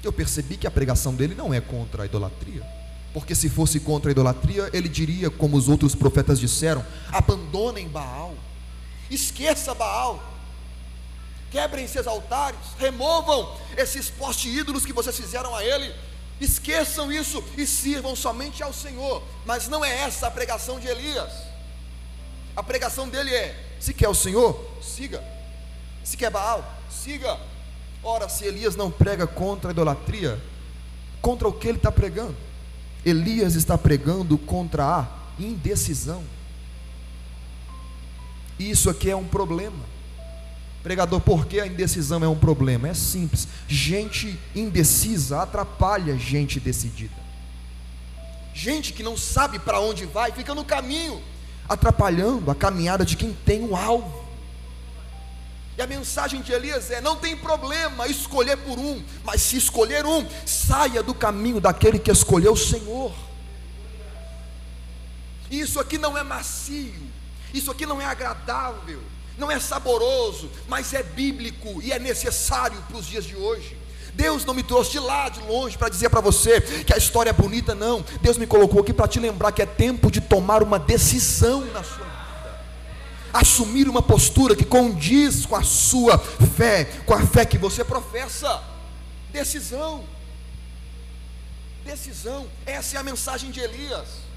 [0.03, 2.63] Eu percebi que a pregação dele não é contra a idolatria.
[3.13, 8.35] Porque se fosse contra a idolatria, ele diria, como os outros profetas disseram: abandonem Baal,
[9.09, 10.23] esqueça Baal,
[11.51, 15.93] quebrem seus altares, removam esses postes ídolos que vocês fizeram a ele,
[16.39, 19.23] esqueçam isso e sirvam somente ao Senhor.
[19.45, 21.31] Mas não é essa a pregação de Elias.
[22.55, 25.23] A pregação dele é: se quer o Senhor, siga.
[26.03, 27.39] Se quer Baal, siga.
[28.03, 30.41] Ora, se Elias não prega contra a idolatria,
[31.21, 32.35] contra o que ele está pregando?
[33.05, 35.07] Elias está pregando contra a
[35.39, 36.23] indecisão.
[38.57, 39.98] Isso aqui é um problema.
[40.83, 42.87] Pregador, por que a indecisão é um problema?
[42.87, 43.47] É simples.
[43.67, 47.19] Gente indecisa atrapalha gente decidida.
[48.53, 51.21] Gente que não sabe para onde vai, fica no caminho
[51.67, 54.27] atrapalhando a caminhada de quem tem um alvo.
[55.77, 60.05] E a mensagem de Elias é: não tem problema escolher por um, mas se escolher
[60.05, 63.13] um, saia do caminho daquele que escolheu o Senhor.
[65.49, 66.93] Isso aqui não é macio,
[67.53, 69.01] isso aqui não é agradável,
[69.39, 73.77] não é saboroso, mas é bíblico e é necessário para os dias de hoje.
[74.13, 77.29] Deus não me trouxe de lá, de longe, para dizer para você que a história
[77.29, 78.03] é bonita, não.
[78.21, 81.81] Deus me colocou aqui para te lembrar que é tempo de tomar uma decisão na
[81.83, 82.59] sua vida.
[83.31, 88.61] Assumir uma postura que condiz com a sua fé, com a fé que você professa.
[89.31, 90.03] Decisão.
[91.85, 92.45] Decisão.
[92.65, 94.28] Essa é a mensagem de Elias.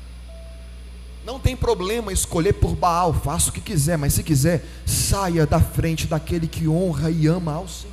[1.24, 5.60] Não tem problema escolher por Baal, faça o que quiser, mas se quiser, saia da
[5.60, 7.92] frente daquele que honra e ama ao Senhor.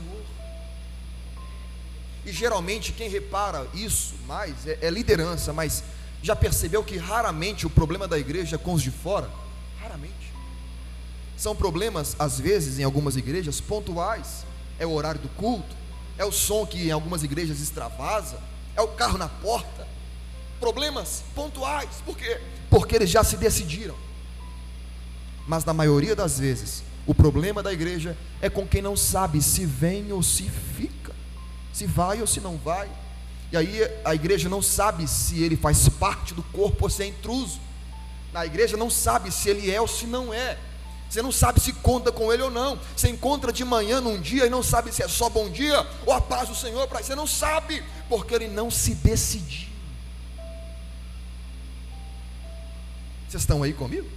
[2.25, 5.83] E geralmente quem repara isso mais é, é liderança, mas
[6.21, 9.29] já percebeu que raramente o problema da igreja é com os de fora?
[9.79, 10.33] Raramente.
[11.37, 14.45] São problemas, às vezes, em algumas igrejas, pontuais.
[14.77, 15.75] É o horário do culto,
[16.17, 18.39] é o som que em algumas igrejas extravasa,
[18.75, 19.87] é o carro na porta.
[20.59, 21.89] Problemas pontuais.
[22.05, 22.39] Por quê?
[22.69, 23.95] Porque eles já se decidiram.
[25.47, 29.65] Mas na maioria das vezes, o problema da igreja é com quem não sabe se
[29.65, 30.99] vem ou se fica
[31.79, 32.89] se vai ou se não vai.
[33.51, 37.07] E aí a igreja não sabe se ele faz parte do corpo ou se é
[37.07, 37.59] intruso.
[38.33, 40.57] A igreja não sabe se ele é ou se não é.
[41.09, 42.77] Você não sabe se conta com ele ou não.
[42.95, 46.13] Você encontra de manhã num dia e não sabe se é só bom dia ou
[46.13, 49.68] a paz do Senhor para você não sabe, porque ele não se decidiu.
[53.29, 54.07] Vocês estão aí comigo?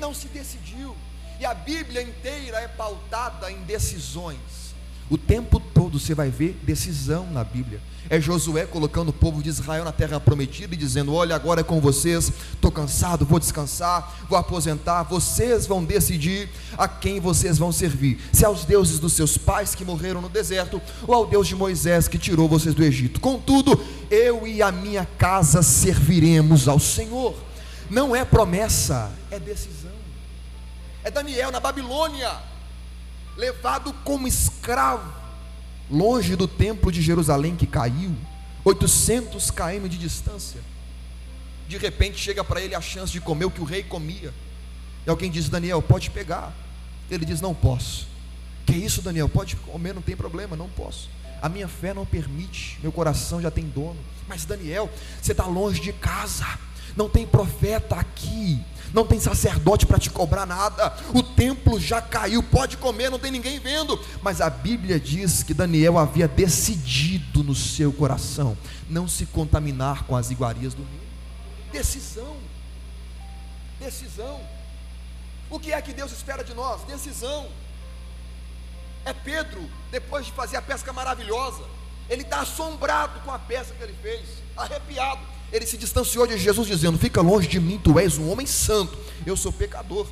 [0.00, 0.96] Não se decidiu.
[1.38, 4.74] E a Bíblia inteira é pautada em decisões.
[5.10, 7.78] O tempo todo você vai ver decisão na Bíblia.
[8.08, 11.64] É Josué colocando o povo de Israel na terra prometida e dizendo: Olha, agora é
[11.64, 15.02] com vocês, estou cansado, vou descansar, vou aposentar.
[15.02, 16.48] Vocês vão decidir
[16.78, 20.80] a quem vocês vão servir: se aos deuses dos seus pais que morreram no deserto,
[21.06, 23.20] ou ao Deus de Moisés que tirou vocês do Egito.
[23.20, 23.78] Contudo,
[24.10, 27.46] eu e a minha casa serviremos ao Senhor.
[27.90, 29.92] Não é promessa, é decisão.
[31.04, 32.30] É Daniel na Babilônia
[33.36, 35.12] levado como escravo,
[35.90, 38.14] longe do templo de Jerusalém que caiu,
[38.64, 40.60] 800 km de distância.
[41.68, 44.32] De repente chega para ele a chance de comer o que o rei comia.
[45.06, 46.52] E alguém diz: Daniel, pode pegar.
[47.10, 48.08] Ele diz: Não posso.
[48.64, 49.28] Que isso, Daniel?
[49.28, 51.08] Pode comer, não tem problema, não posso.
[51.40, 53.98] A minha fé não permite, meu coração já tem dono.
[54.26, 56.58] Mas Daniel, você está longe de casa,
[56.96, 62.42] não tem profeta aqui, não tem sacerdote para te cobrar nada, o templo já caiu,
[62.42, 64.02] pode comer, não tem ninguém vendo.
[64.22, 68.56] Mas a Bíblia diz que Daniel havia decidido no seu coração
[68.88, 71.08] não se contaminar com as iguarias do rei.
[71.72, 72.36] Decisão,
[73.78, 74.40] decisão.
[75.50, 76.82] O que é que Deus espera de nós?
[76.84, 77.48] Decisão.
[79.04, 81.62] É Pedro, depois de fazer a pesca maravilhosa,
[82.08, 86.68] ele está assombrado com a pesca que ele fez, arrepiado ele se distanciou de Jesus,
[86.68, 90.06] dizendo: Fica longe de mim, tu és um homem santo, eu sou pecador.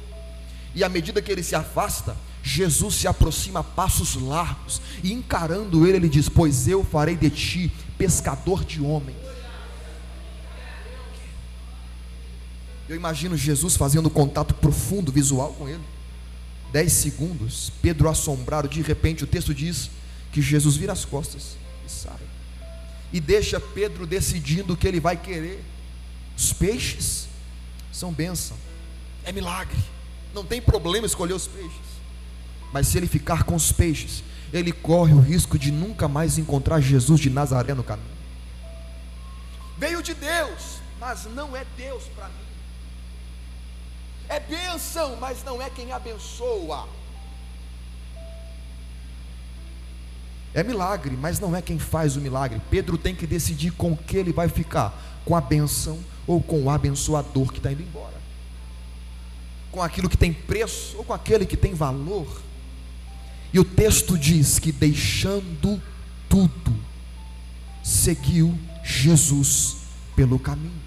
[0.75, 5.87] E à medida que ele se afasta, Jesus se aproxima a passos largos, e encarando
[5.87, 9.17] ele, ele diz: Pois eu farei de ti pescador de homens.
[12.89, 15.83] Eu imagino Jesus fazendo contato profundo, visual com ele.
[16.71, 19.91] dez segundos, Pedro assombrado, de repente o texto diz
[20.33, 22.34] que Jesus vira as costas e sai.
[23.15, 25.65] E deixa Pedro decidindo o que ele vai querer.
[26.37, 27.29] Os peixes
[27.93, 28.57] são bênção,
[29.25, 29.79] é milagre,
[30.35, 31.95] não tem problema escolher os peixes.
[32.73, 36.81] Mas se ele ficar com os peixes, ele corre o risco de nunca mais encontrar
[36.81, 38.09] Jesus de Nazaré no caminho.
[39.79, 42.35] Veio de Deus, mas não é Deus para mim.
[44.29, 46.89] É bênção, mas não é quem abençoa.
[50.55, 52.61] É milagre, mas não é quem faz o milagre.
[52.71, 56.71] Pedro tem que decidir com que ele vai ficar: com a bênção ou com o
[56.71, 58.15] abençoador que está indo embora.
[59.73, 62.41] Com aquilo que tem preço ou com aquele que tem valor.
[63.53, 65.83] E o texto diz que deixando
[66.29, 66.75] tudo,
[67.83, 69.77] seguiu Jesus
[70.15, 70.83] pelo caminho.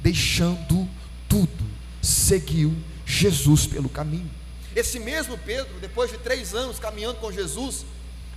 [0.00, 0.88] Deixando
[1.28, 1.64] tudo,
[2.00, 4.30] seguiu Jesus pelo caminho.
[4.74, 7.84] Esse mesmo Pedro, depois de três anos caminhando com Jesus,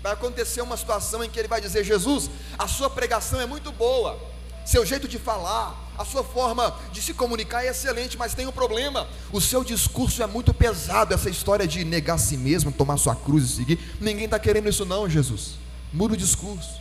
[0.02, 3.72] vai acontecer uma situação em que ele vai dizer: Jesus, a sua pregação é muito
[3.72, 4.20] boa,
[4.66, 8.52] seu jeito de falar, a sua forma de se comunicar é excelente, mas tem um
[8.52, 11.14] problema: o seu discurso é muito pesado.
[11.14, 14.70] Essa história de negar a si mesmo, tomar sua cruz e seguir, ninguém está querendo
[14.70, 15.56] isso, não, Jesus.
[15.92, 16.80] Muda o discurso.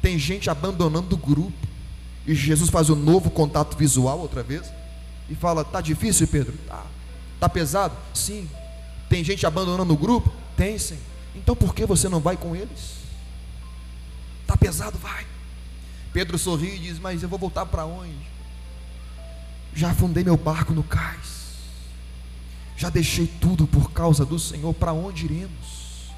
[0.00, 1.52] Tem gente abandonando o grupo,
[2.26, 4.72] e Jesus faz um novo contato visual outra vez
[5.28, 6.54] e fala: Tá difícil, Pedro?
[6.66, 6.84] Tá.
[7.38, 7.94] Tá pesado?
[8.12, 8.48] Sim.
[9.08, 10.32] Tem gente abandonando o grupo?
[10.56, 10.98] Tem, sim.
[11.34, 13.00] Então por que você não vai com eles?
[14.46, 14.98] Tá pesado?
[14.98, 15.26] Vai.
[16.12, 18.14] Pedro sorri e diz: Mas eu vou voltar para onde?
[19.74, 21.40] Já afundei meu barco no cais.
[22.76, 24.74] Já deixei tudo por causa do Senhor.
[24.74, 26.10] Para onde iremos?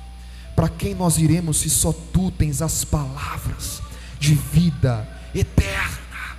[0.57, 3.83] Para quem nós iremos se só tu tens as palavras
[4.19, 6.37] de vida eterna?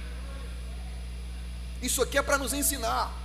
[1.81, 3.22] Isso aqui é para nos ensinar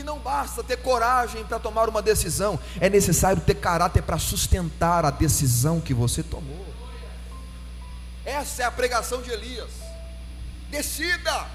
[0.00, 5.04] que não basta ter coragem para tomar uma decisão, é necessário ter caráter para sustentar
[5.04, 6.66] a decisão que você tomou.
[8.24, 9.70] Essa é a pregação de Elias.
[10.70, 11.46] Decida.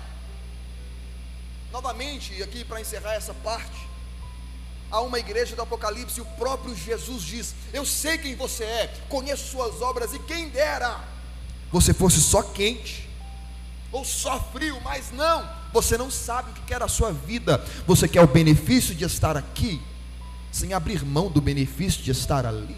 [1.71, 3.89] Novamente, aqui para encerrar essa parte,
[4.91, 9.49] há uma igreja do Apocalipse, o próprio Jesus diz: Eu sei quem você é, conheço
[9.49, 10.99] suas obras, e quem dera
[11.71, 13.09] você fosse só quente
[13.95, 18.09] ou só frio, mas não, você não sabe o que quer a sua vida, você
[18.09, 19.81] quer o benefício de estar aqui,
[20.51, 22.75] sem abrir mão do benefício de estar ali,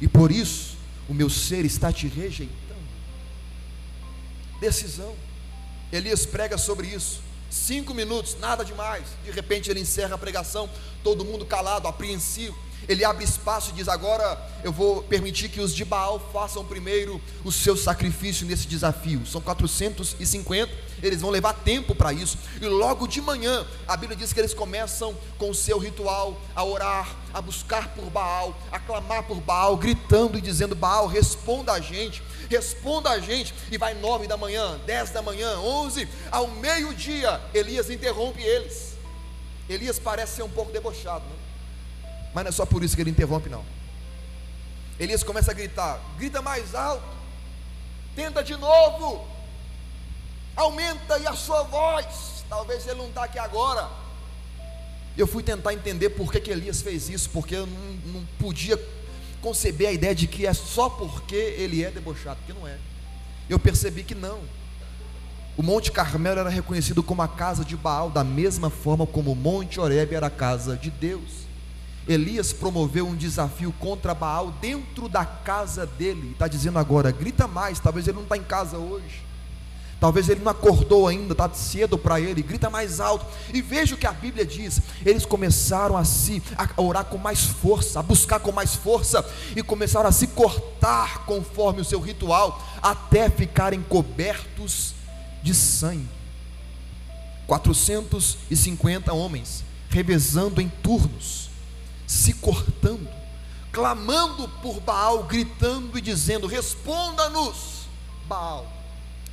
[0.00, 0.76] e por isso
[1.08, 2.56] o meu ser está te rejeitando.
[4.60, 5.14] Decisão,
[5.92, 10.68] Elias prega sobre isso, cinco minutos, nada demais, de repente ele encerra a pregação,
[11.04, 12.58] todo mundo calado, apreensivo,
[12.88, 17.20] ele abre espaço e diz: Agora eu vou permitir que os de Baal façam primeiro
[17.44, 19.26] o seu sacrifício nesse desafio.
[19.26, 22.38] São 450, eles vão levar tempo para isso.
[22.60, 26.64] E logo de manhã, a Bíblia diz que eles começam com o seu ritual a
[26.64, 31.80] orar, a buscar por Baal, a clamar por Baal, gritando e dizendo: Baal, responda a
[31.80, 33.52] gente, responda a gente.
[33.70, 38.94] E vai nove da manhã, dez da manhã, onze, ao meio-dia, Elias interrompe eles.
[39.68, 41.45] Elias parece ser um pouco debochado, né?
[42.36, 43.64] Mas não é só por isso que ele interrompe, não.
[45.00, 47.02] Elias começa a gritar: grita mais alto,
[48.14, 49.26] tenta de novo,
[50.54, 52.44] aumenta aí a sua voz.
[52.46, 53.88] Talvez ele não está aqui agora.
[55.16, 58.78] Eu fui tentar entender por que, que Elias fez isso, porque eu não, não podia
[59.40, 62.76] conceber a ideia de que é só porque ele é debochado, porque não é.
[63.48, 64.40] Eu percebi que não.
[65.56, 69.34] O Monte Carmelo era reconhecido como a casa de Baal, da mesma forma como o
[69.34, 71.45] Monte Horebe era a casa de Deus.
[72.08, 76.30] Elias promoveu um desafio contra Baal dentro da casa dele.
[76.32, 77.80] Está dizendo agora, grita mais.
[77.80, 79.26] Talvez ele não está em casa hoje.
[79.98, 83.24] Talvez ele não acordou ainda, está cedo para ele, grita mais alto.
[83.52, 87.44] E veja o que a Bíblia diz: eles começaram a se a orar com mais
[87.44, 89.24] força, a buscar com mais força,
[89.56, 94.94] e começaram a se cortar conforme o seu ritual, até ficarem cobertos
[95.42, 96.08] de sangue.
[97.46, 101.45] 450 homens, revezando em turnos
[102.06, 103.08] se cortando,
[103.72, 107.86] clamando por Baal, gritando e dizendo: Responda-nos,
[108.26, 108.72] Baal.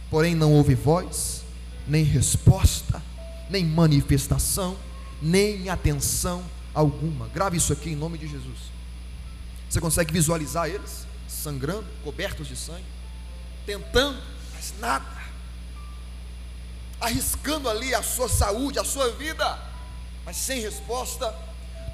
[0.09, 1.43] Porém, não houve voz,
[1.88, 3.01] nem resposta,
[3.49, 4.77] nem manifestação,
[5.21, 7.27] nem atenção alguma.
[7.27, 8.74] Grave isso aqui em nome de Jesus.
[9.69, 12.86] Você consegue visualizar eles sangrando, cobertos de sangue,
[13.65, 14.21] tentando,
[14.53, 15.24] mas nada.
[17.01, 19.59] Arriscando ali a sua saúde, a sua vida,
[20.26, 21.34] mas sem resposta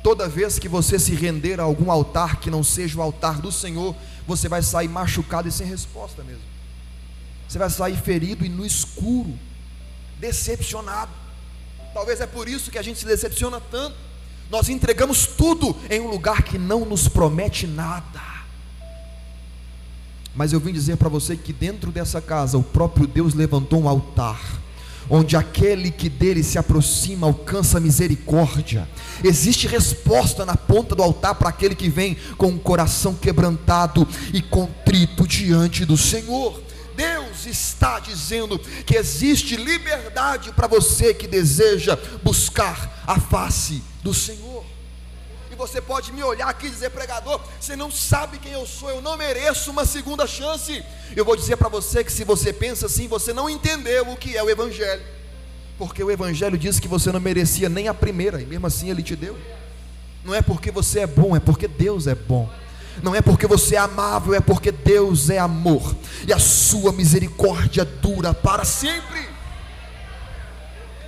[0.04, 3.52] Toda vez que você se render a algum altar que não seja o altar do
[3.52, 3.96] Senhor,
[4.26, 6.44] você vai sair machucado e sem resposta mesmo.
[7.48, 9.38] Você vai sair ferido e no escuro,
[10.20, 11.12] decepcionado.
[11.94, 13.96] Talvez é por isso que a gente se decepciona tanto,
[14.50, 18.20] Nós entregamos tudo em um lugar que não nos promete nada.
[20.36, 23.88] Mas eu vim dizer para você que dentro dessa casa o próprio Deus levantou um
[23.88, 24.59] altar
[25.10, 28.88] onde aquele que dele se aproxima alcança misericórdia.
[29.24, 34.42] Existe resposta na ponta do altar para aquele que vem com o coração quebrantado e
[34.42, 36.62] contrito diante do Senhor.
[36.96, 44.69] Deus está dizendo que existe liberdade para você que deseja buscar a face do Senhor.
[45.60, 49.02] Você pode me olhar aqui e dizer, pregador, você não sabe quem eu sou, eu
[49.02, 50.82] não mereço uma segunda chance.
[51.14, 54.38] Eu vou dizer para você que se você pensa assim, você não entendeu o que
[54.38, 55.04] é o Evangelho.
[55.78, 59.04] Porque o Evangelho diz que você não merecia nem a primeira, e mesmo assim Ele
[59.04, 59.38] te deu.
[60.24, 62.50] Não é porque você é bom, é porque Deus é bom
[63.02, 65.96] não é porque você é amável, é porque Deus é amor,
[66.28, 69.26] e a sua misericórdia dura para sempre.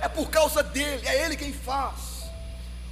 [0.00, 2.11] É por causa dele, é ele quem faz.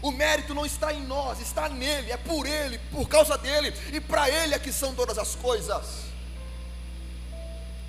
[0.03, 4.01] O mérito não está em nós, está nele, é por ele, por causa dele, e
[4.01, 6.11] para ele é que são todas as coisas.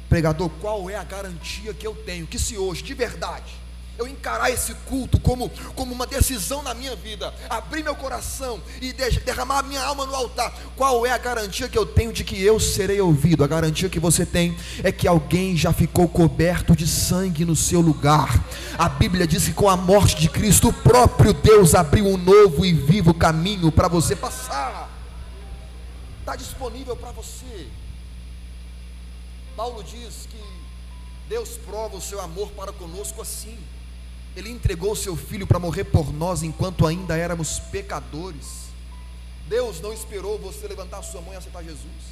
[0.10, 3.61] Pregador, qual é a garantia que eu tenho que se hoje, de verdade,
[3.98, 8.92] eu encarar esse culto como, como uma decisão na minha vida, abrir meu coração e
[8.94, 12.60] derramar minha alma no altar, qual é a garantia que eu tenho de que eu
[12.60, 13.44] serei ouvido?
[13.44, 17.80] A garantia que você tem é que alguém já ficou coberto de sangue no seu
[17.80, 18.44] lugar.
[18.78, 22.66] A Bíblia diz que com a morte de Cristo, o próprio Deus abriu um novo
[22.66, 24.90] e vivo caminho para você passar.
[26.20, 27.68] Está disponível para você.
[29.56, 30.42] Paulo diz que
[31.30, 33.58] Deus prova o seu amor para conosco assim.
[34.36, 38.62] Ele entregou seu filho para morrer por nós enquanto ainda éramos pecadores.
[39.48, 42.12] Deus não esperou você levantar sua mão e aceitar Jesus.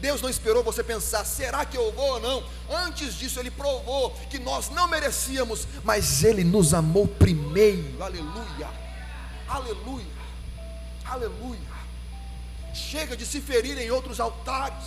[0.00, 2.42] Deus não esperou você pensar, será que eu vou ou não?
[2.68, 8.02] Antes disso, Ele provou que nós não merecíamos, mas Ele nos amou primeiro.
[8.02, 8.68] Aleluia,
[9.46, 10.06] aleluia,
[11.04, 11.72] aleluia.
[12.74, 14.84] Chega de se ferir em outros altares,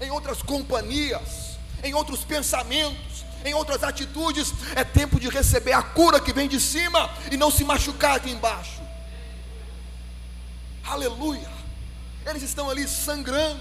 [0.00, 6.20] em outras companhias, em outros pensamentos, em outras atitudes, é tempo de receber a cura
[6.20, 8.80] que vem de cima e não se machucar aqui embaixo.
[10.82, 11.52] Aleluia.
[12.26, 13.60] Eles estão ali sangrando,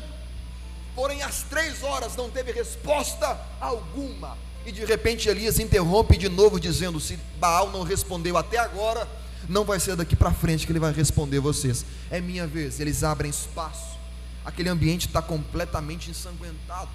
[0.95, 4.37] porém às três horas não teve resposta alguma.
[4.65, 9.05] E de repente Elias interrompe de novo, dizendo: Se Baal não respondeu até agora,
[9.49, 11.85] não vai ser daqui para frente que ele vai responder vocês.
[12.09, 12.79] É minha vez.
[12.79, 13.97] Eles abrem espaço.
[14.45, 16.89] Aquele ambiente está completamente ensanguentado.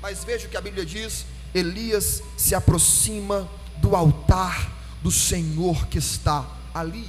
[0.00, 3.48] Mas veja o que a Bíblia diz Elias se aproxima
[3.78, 4.72] do altar
[5.02, 7.08] do Senhor que está ali.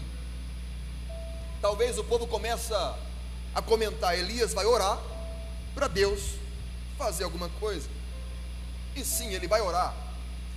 [1.61, 2.97] Talvez o povo começa
[3.53, 4.99] a comentar, Elias vai orar
[5.75, 6.21] para Deus
[6.97, 7.87] fazer alguma coisa.
[8.95, 9.93] E sim, ele vai orar.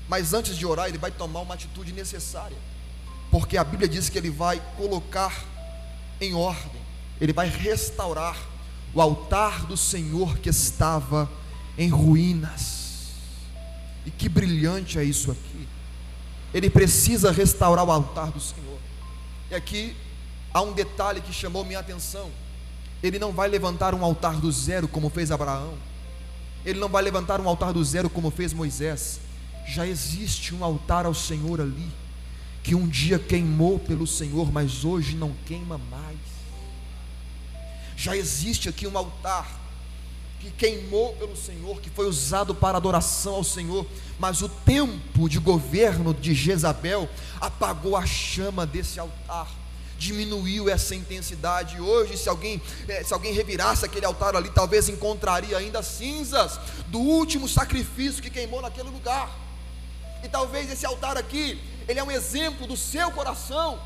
[0.09, 2.57] Mas antes de orar, ele vai tomar uma atitude necessária.
[3.31, 5.45] Porque a Bíblia diz que ele vai colocar
[6.21, 6.81] em ordem,
[7.21, 8.37] ele vai restaurar
[8.95, 11.31] o altar do Senhor que estava
[11.77, 12.84] em ruínas.
[14.07, 15.69] E que brilhante é isso aqui.
[16.53, 18.79] Ele precisa restaurar o altar do Senhor.
[19.51, 19.97] E aqui
[20.53, 22.31] há um detalhe que chamou minha atenção.
[23.03, 25.75] Ele não vai levantar um altar do zero como fez Abraão.
[26.65, 29.21] Ele não vai levantar um altar do zero como fez Moisés.
[29.67, 31.91] Já existe um altar ao Senhor ali,
[32.63, 36.19] que um dia queimou pelo Senhor, mas hoje não queima mais.
[37.97, 39.64] Já existe aqui um altar
[40.45, 43.87] que queimou pelo Senhor, que foi usado para adoração ao Senhor,
[44.19, 47.09] mas o tempo de governo de Jezabel
[47.41, 49.49] apagou a chama desse altar,
[49.99, 51.81] diminuiu essa intensidade.
[51.81, 56.99] Hoje, se alguém, eh, se alguém revirasse aquele altar ali, talvez encontraria ainda cinzas do
[56.99, 59.31] último sacrifício que queimou naquele lugar.
[60.23, 63.81] E talvez esse altar aqui, ele é um exemplo do seu coração,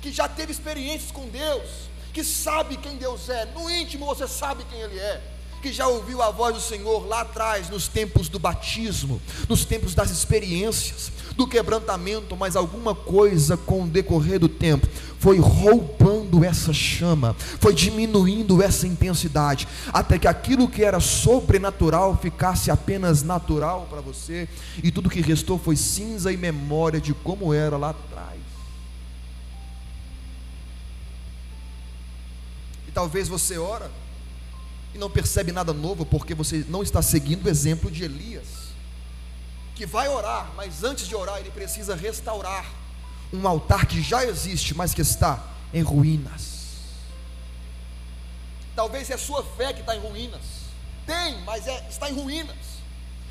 [0.00, 1.68] que já teve experiências com Deus,
[2.14, 5.31] que sabe quem Deus é, no íntimo você sabe quem Ele é
[5.62, 9.94] que já ouviu a voz do Senhor lá atrás, nos tempos do batismo, nos tempos
[9.94, 14.88] das experiências, do quebrantamento, mas alguma coisa com o decorrer do tempo
[15.20, 22.68] foi roubando essa chama, foi diminuindo essa intensidade, até que aquilo que era sobrenatural ficasse
[22.68, 24.48] apenas natural para você,
[24.82, 28.40] e tudo que restou foi cinza e memória de como era lá atrás.
[32.88, 34.01] E talvez você ora
[34.94, 38.46] e não percebe nada novo porque você não está seguindo o exemplo de Elias,
[39.74, 42.66] que vai orar, mas antes de orar, ele precisa restaurar
[43.32, 46.52] um altar que já existe, mas que está em ruínas.
[48.76, 50.42] Talvez é a sua fé que está em ruínas.
[51.06, 52.56] Tem, mas é, está em ruínas.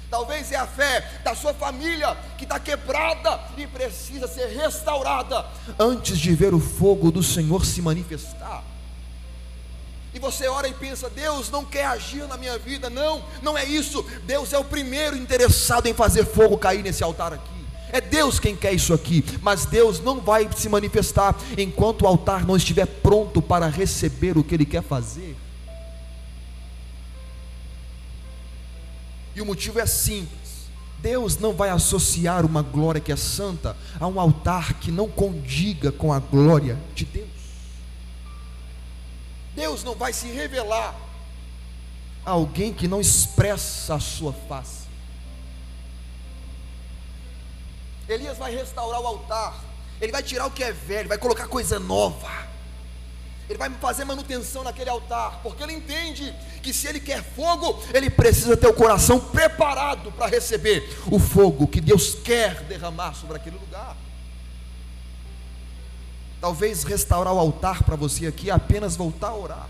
[0.10, 5.46] Talvez é a fé da sua família que está quebrada e precisa ser restaurada
[5.80, 8.62] antes de ver o fogo do Senhor se manifestar.
[10.14, 12.90] E você ora e pensa: Deus não quer agir na minha vida.
[12.90, 14.06] Não, não é isso.
[14.26, 17.52] Deus é o primeiro interessado em fazer fogo cair nesse altar aqui.
[17.94, 22.46] É Deus quem quer isso aqui, mas Deus não vai se manifestar enquanto o altar
[22.46, 25.36] não estiver pronto para receber o que Ele quer fazer.
[29.36, 30.42] E o motivo é simples.
[31.02, 35.92] Deus não vai associar uma glória que é santa a um altar que não condiga
[35.92, 37.31] com a glória de Deus.
[39.62, 40.96] Deus não vai se revelar
[42.26, 44.88] a alguém que não expressa a sua face.
[48.10, 49.64] Elias vai restaurar o altar,
[50.02, 52.28] ele vai tirar o que é velho, vai colocar coisa nova.
[53.48, 56.34] Ele vai fazer manutenção naquele altar, porque ele entende
[56.64, 61.68] que se ele quer fogo, ele precisa ter o coração preparado para receber o fogo
[61.68, 63.96] que Deus quer derramar sobre aquele lugar.
[66.42, 69.70] Talvez restaurar o altar para você aqui é apenas voltar a orar.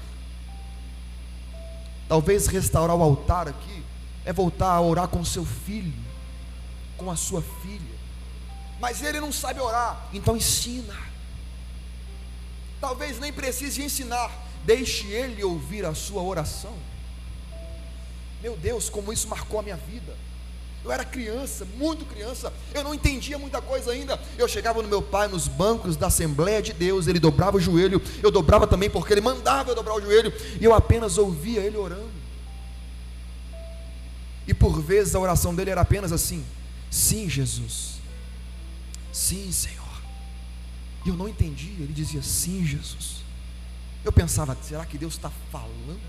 [2.07, 3.83] Talvez restaurar o altar aqui
[4.25, 5.93] é voltar a orar com seu filho,
[6.97, 8.01] com a sua filha
[8.81, 10.97] mas ele não sabe orar, então ensina.
[12.81, 14.31] Talvez nem precise ensinar,
[14.65, 16.75] deixe ele ouvir a sua oração.
[18.41, 20.17] Meu Deus, como isso marcou a minha vida.
[20.83, 24.19] Eu era criança, muito criança, eu não entendia muita coisa ainda.
[24.37, 28.01] Eu chegava no meu pai nos bancos da Assembleia de Deus, ele dobrava o joelho,
[28.23, 31.77] eu dobrava também porque ele mandava eu dobrar o joelho, e eu apenas ouvia ele
[31.77, 32.21] orando.
[34.47, 36.43] E por vezes a oração dele era apenas assim:
[36.89, 37.91] Sim, Jesus,
[39.11, 39.81] Sim, Senhor.
[41.05, 41.83] E eu não entendia.
[41.83, 43.23] Ele dizia: Sim, Jesus.
[44.03, 45.99] Eu pensava: será que Deus está falando?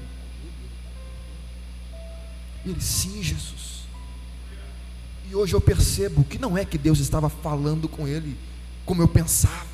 [2.64, 3.82] E ele: Sim, Jesus.
[5.31, 8.37] E hoje eu percebo que não é que Deus estava falando com ele
[8.85, 9.66] como eu pensava,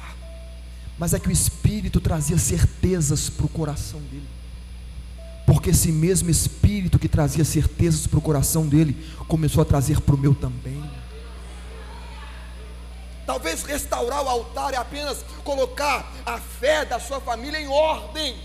[0.99, 4.29] mas é que o Espírito trazia certezas para o coração dele.
[5.47, 8.95] Porque esse mesmo Espírito que trazia certezas para o coração dele
[9.27, 10.83] começou a trazer para o meu também.
[13.25, 18.37] Talvez restaurar o altar é apenas colocar a fé da sua família em ordem.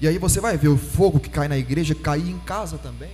[0.00, 3.10] E aí você vai ver o fogo que cai na igreja cair em casa também.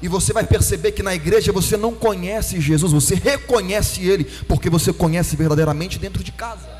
[0.00, 4.70] E você vai perceber que na igreja você não conhece Jesus, você reconhece Ele, porque
[4.70, 6.78] você conhece verdadeiramente dentro de casa.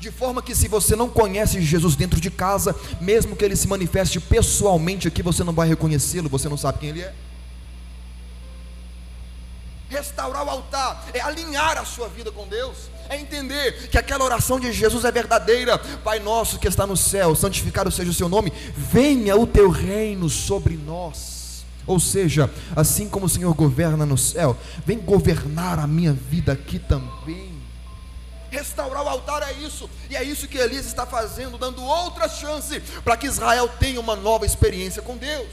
[0.00, 3.66] De forma que se você não conhece Jesus dentro de casa, mesmo que Ele se
[3.66, 7.14] manifeste pessoalmente aqui, você não vai reconhecê-lo, você não sabe quem Ele é.
[9.88, 14.58] Restaurar o altar é alinhar a sua vida com Deus, é entender que aquela oração
[14.58, 15.78] de Jesus é verdadeira.
[15.78, 20.28] Pai nosso que está no céu, santificado seja o seu nome, venha o teu reino
[20.28, 21.64] sobre nós.
[21.86, 26.78] Ou seja, assim como o Senhor governa no céu, vem governar a minha vida aqui
[26.78, 27.52] também.
[28.50, 32.80] Restaurar o altar é isso, e é isso que Elias está fazendo, dando outra chance
[33.02, 35.48] para que Israel tenha uma nova experiência com Deus.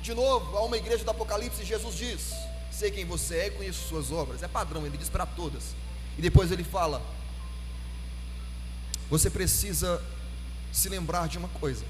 [0.00, 2.34] De novo, a uma igreja do Apocalipse, Jesus diz:
[2.76, 4.42] Sei quem você é e conheço suas obras.
[4.42, 5.76] É padrão, ele diz para todas.
[6.18, 7.00] E depois ele fala:
[9.08, 10.02] Você precisa
[10.72, 11.84] se lembrar de uma coisa.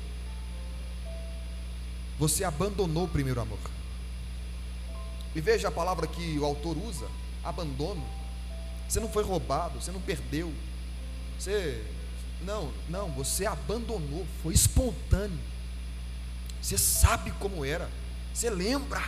[2.19, 3.59] Você abandonou o primeiro amor.
[5.35, 7.09] E veja a palavra que o autor usa:
[7.43, 8.07] abandono.
[8.87, 10.53] Você não foi roubado, você não perdeu.
[11.39, 11.83] Você
[12.43, 15.41] não, não, você abandonou, foi espontâneo.
[16.61, 17.91] Você sabe como era.
[18.35, 19.03] Você lembra?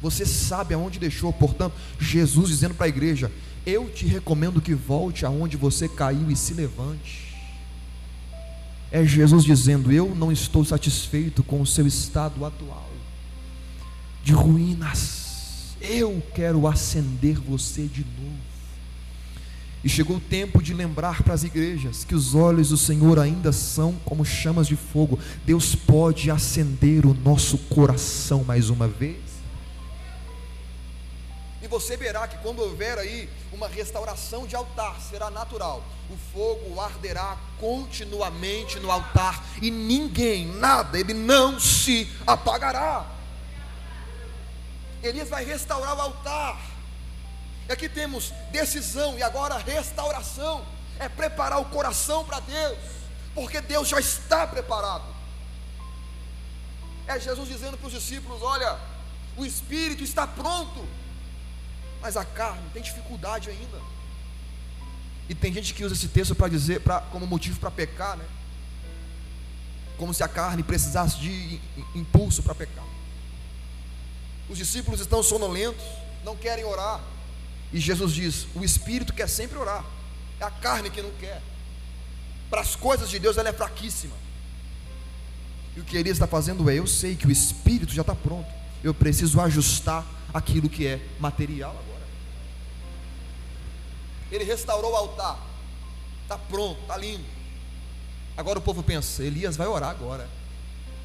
[0.00, 1.32] Você sabe aonde deixou.
[1.32, 3.30] Portanto, Jesus dizendo para a igreja:
[3.66, 7.28] Eu te recomendo que volte aonde você caiu e se levante.
[8.90, 12.88] É Jesus dizendo: Eu não estou satisfeito com o seu estado atual
[14.28, 15.76] de ruínas.
[15.80, 18.36] Eu quero acender você de novo.
[19.82, 23.52] E chegou o tempo de lembrar para as igrejas que os olhos do Senhor ainda
[23.52, 25.18] são como chamas de fogo.
[25.46, 29.27] Deus pode acender o nosso coração mais uma vez.
[31.60, 35.82] E você verá que quando houver aí uma restauração de altar, será natural.
[36.08, 43.06] O fogo arderá continuamente no altar e ninguém, nada, ele não se apagará.
[45.02, 46.58] Elias vai restaurar o altar
[47.68, 50.64] Aqui temos decisão e agora restauração.
[50.98, 52.78] É preparar o coração para Deus,
[53.34, 55.04] porque Deus já está preparado.
[57.06, 58.78] É Jesus dizendo para os discípulos: Olha,
[59.36, 60.84] o espírito está pronto,
[62.00, 63.80] mas a carne tem dificuldade ainda.
[65.28, 68.24] E tem gente que usa esse texto para dizer, pra, como motivo para pecar, né?
[69.98, 71.60] como se a carne precisasse de
[71.94, 72.84] impulso para pecar.
[74.48, 75.84] Os discípulos estão sonolentos,
[76.24, 77.02] não querem orar.
[77.72, 79.84] E Jesus diz: o espírito quer sempre orar,
[80.40, 81.42] é a carne que não quer.
[82.48, 84.14] Para as coisas de Deus ela é fraquíssima.
[85.76, 88.48] E o que Elias está fazendo é: eu sei que o espírito já está pronto,
[88.82, 91.87] eu preciso ajustar aquilo que é material.
[94.30, 95.38] Ele restaurou o altar,
[96.22, 97.24] está pronto, está lindo.
[98.36, 100.28] Agora o povo pensa: Elias vai orar agora.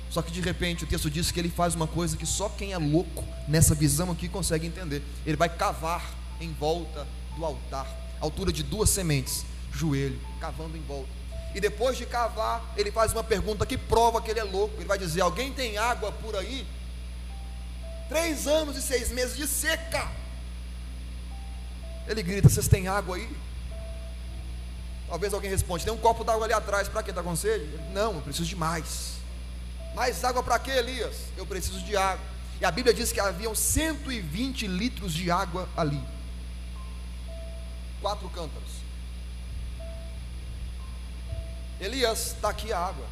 [0.09, 2.71] Só que de repente o texto diz que ele faz uma coisa que só quem
[2.71, 5.01] é louco nessa visão aqui consegue entender.
[5.25, 7.87] Ele vai cavar em volta do altar,
[8.21, 9.43] altura de duas sementes,
[9.73, 11.09] joelho, cavando em volta.
[11.55, 14.75] E depois de cavar, ele faz uma pergunta que prova que ele é louco.
[14.77, 16.65] Ele vai dizer: Alguém tem água por aí?
[18.07, 20.11] Três anos e seis meses de seca.
[22.07, 23.29] Ele grita: Vocês têm água aí?
[25.07, 27.65] Talvez alguém responda: Tem um copo d'água ali atrás, para que está com sede?
[27.93, 29.13] Não, eu preciso de mais.
[29.95, 31.15] Mais água para quê, Elias?
[31.37, 32.25] Eu preciso de água.
[32.59, 36.01] E a Bíblia diz que haviam 120 litros de água ali.
[38.01, 38.71] Quatro cântaros.
[41.79, 43.05] Elias, está aqui a água.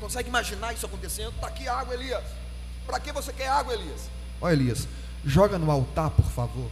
[0.00, 1.30] Consegue imaginar isso acontecendo?
[1.34, 2.24] Está aqui a água, Elias.
[2.86, 4.08] Para que você quer água, Elias?
[4.40, 4.88] Olha, Elias,
[5.24, 6.70] joga no altar, por favor.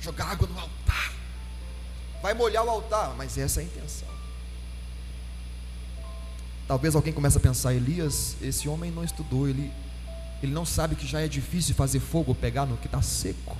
[0.00, 1.12] Jogar água no altar.
[2.20, 4.08] Vai molhar o altar, mas essa é a intenção.
[6.66, 9.72] Talvez alguém comece a pensar, Elias, esse homem não estudou, ele,
[10.42, 13.56] ele não sabe que já é difícil fazer fogo, pegar no que está seco,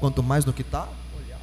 [0.00, 1.42] quanto mais no que está molhado.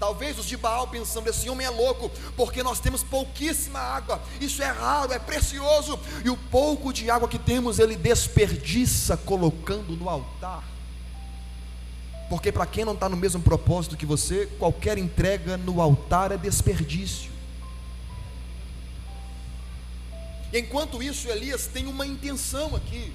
[0.00, 4.62] Talvez os de Baal pensando, esse homem é louco, porque nós temos pouquíssima água, isso
[4.62, 10.08] é raro, é precioso, e o pouco de água que temos ele desperdiça colocando no
[10.08, 10.64] altar.
[12.28, 16.36] Porque para quem não está no mesmo propósito que você, qualquer entrega no altar é
[16.36, 17.30] desperdício.
[20.52, 23.12] Enquanto isso, Elias tem uma intenção aqui,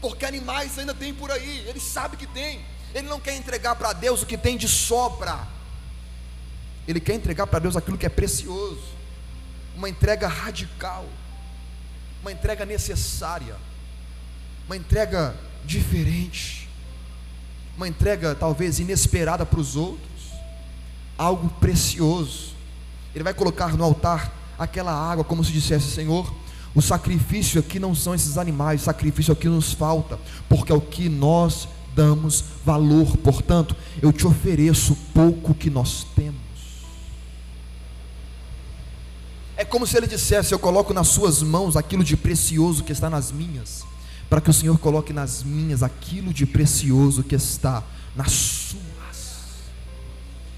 [0.00, 2.60] porque animais ainda tem por aí, ele sabe que tem,
[2.94, 5.46] ele não quer entregar para Deus o que tem de sobra,
[6.86, 8.82] ele quer entregar para Deus aquilo que é precioso,
[9.74, 11.06] uma entrega radical,
[12.20, 13.56] uma entrega necessária,
[14.66, 15.34] uma entrega
[15.64, 16.67] diferente,
[17.78, 20.32] uma entrega talvez inesperada para os outros,
[21.16, 22.48] algo precioso.
[23.14, 26.34] Ele vai colocar no altar aquela água, como se dissesse: Senhor,
[26.74, 30.18] o sacrifício aqui não são esses animais, o sacrifício aqui nos falta,
[30.48, 33.16] porque é o que nós damos valor.
[33.18, 36.36] Portanto, eu te ofereço o pouco que nós temos.
[39.56, 43.08] É como se ele dissesse: Eu coloco nas suas mãos aquilo de precioso que está
[43.08, 43.84] nas minhas,
[44.28, 47.82] para que o Senhor coloque nas minhas aquilo de precioso que está
[48.14, 48.88] nas suas.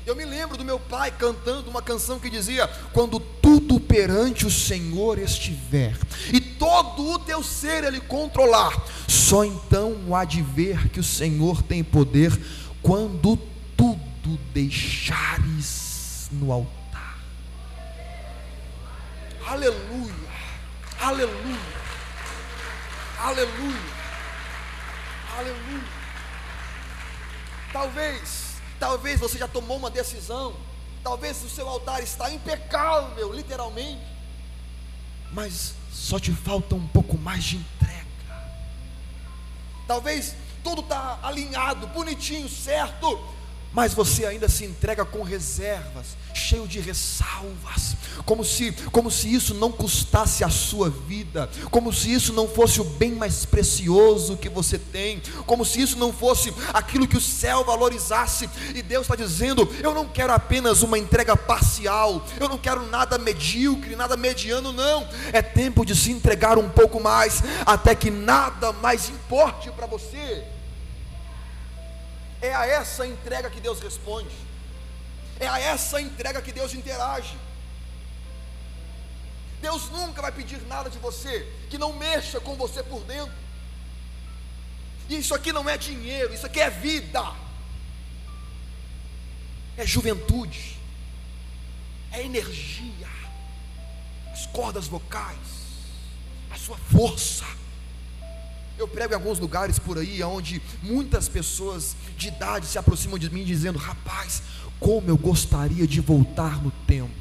[0.07, 4.51] Eu me lembro do meu pai cantando uma canção que dizia: Quando tudo perante o
[4.51, 5.97] Senhor estiver,
[6.33, 8.73] e todo o teu ser ele controlar,
[9.07, 12.37] só então há de ver que o Senhor tem poder,
[12.83, 13.39] quando
[13.77, 17.19] tudo deixares no altar.
[19.47, 20.15] Aleluia,
[21.01, 21.80] aleluia,
[23.23, 23.95] aleluia,
[25.37, 26.01] aleluia.
[27.73, 28.51] Talvez
[28.81, 30.57] Talvez você já tomou uma decisão.
[31.05, 34.01] Talvez o seu altar está impecável, literalmente.
[35.33, 38.07] Mas só te falta um pouco mais de entrega.
[39.87, 43.23] Talvez tudo está alinhado, bonitinho, certo
[43.73, 49.55] mas você ainda se entrega com reservas, cheio de ressalvas, como se, como se isso
[49.55, 54.49] não custasse a sua vida, como se isso não fosse o bem mais precioso que
[54.49, 59.15] você tem, como se isso não fosse aquilo que o céu valorizasse, e Deus está
[59.15, 64.73] dizendo: eu não quero apenas uma entrega parcial, eu não quero nada medíocre, nada mediano,
[64.73, 69.87] não, é tempo de se entregar um pouco mais, até que nada mais importe para
[69.87, 70.45] você.
[72.41, 74.35] É a essa entrega que Deus responde.
[75.39, 77.37] É a essa entrega que Deus interage.
[79.61, 83.35] Deus nunca vai pedir nada de você que não mexa com você por dentro.
[85.09, 87.23] E isso aqui não é dinheiro, isso aqui é vida.
[89.77, 90.79] É juventude.
[92.13, 93.09] É energia.
[94.33, 95.37] As cordas vocais.
[96.51, 97.60] A sua força
[98.81, 103.29] eu prego em alguns lugares por aí, onde muitas pessoas de idade se aproximam de
[103.31, 104.43] mim dizendo: Rapaz,
[104.79, 107.15] como eu gostaria de voltar no tempo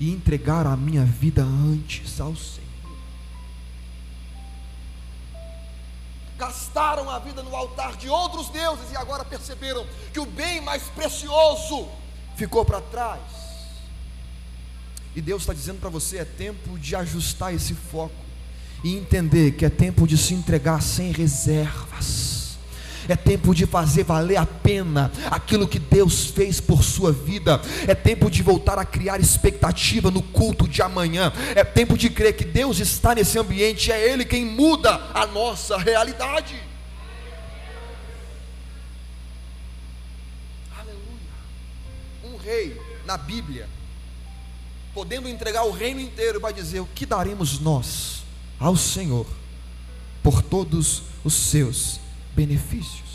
[0.00, 2.66] e entregar a minha vida antes ao Senhor.
[6.38, 10.84] Gastaram a vida no altar de outros deuses e agora perceberam que o bem mais
[10.84, 11.88] precioso
[12.36, 13.20] ficou para trás.
[15.14, 18.27] E Deus está dizendo para você: é tempo de ajustar esse foco
[18.84, 22.28] e entender que é tempo de se entregar sem reservas
[23.08, 27.94] é tempo de fazer valer a pena aquilo que Deus fez por sua vida, é
[27.94, 32.44] tempo de voltar a criar expectativa no culto de amanhã, é tempo de crer que
[32.44, 36.54] Deus está nesse ambiente, é Ele quem muda a nossa realidade.
[40.78, 41.00] Aleluia.
[42.24, 43.66] Um rei na Bíblia,
[44.92, 48.18] podendo entregar o reino inteiro, vai dizer: O que daremos nós
[48.58, 49.26] ao Senhor
[50.22, 52.00] por todos os seus
[52.34, 53.08] benefícios.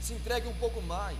[0.00, 1.18] Se entregue um pouco mais.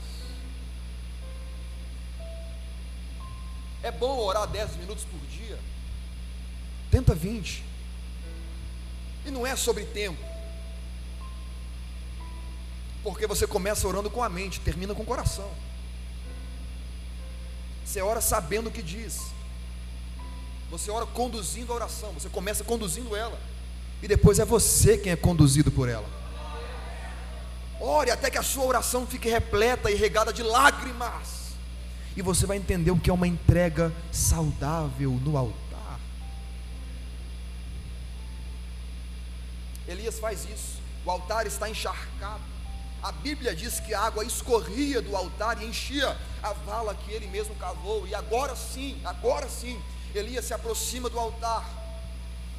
[3.83, 5.59] É bom orar 10 minutos por dia.
[6.91, 7.63] Tenta 20.
[9.27, 10.21] E não é sobre tempo.
[13.03, 15.51] Porque você começa orando com a mente, termina com o coração.
[17.85, 19.36] Você ora sabendo o que diz.
[20.71, 22.13] Você ora conduzindo a oração.
[22.13, 23.39] Você começa conduzindo ela
[24.03, 26.09] e depois é você quem é conduzido por ela.
[27.81, 31.55] Ore até que a sua oração fique repleta e regada de lágrimas,
[32.17, 36.01] e você vai entender o que é uma entrega saudável no altar.
[39.87, 42.43] Elias faz isso, o altar está encharcado.
[43.03, 47.27] A Bíblia diz que a água escorria do altar e enchia a vala que ele
[47.29, 49.79] mesmo cavou, e agora sim, agora sim,
[50.19, 51.65] Elias se aproxima do altar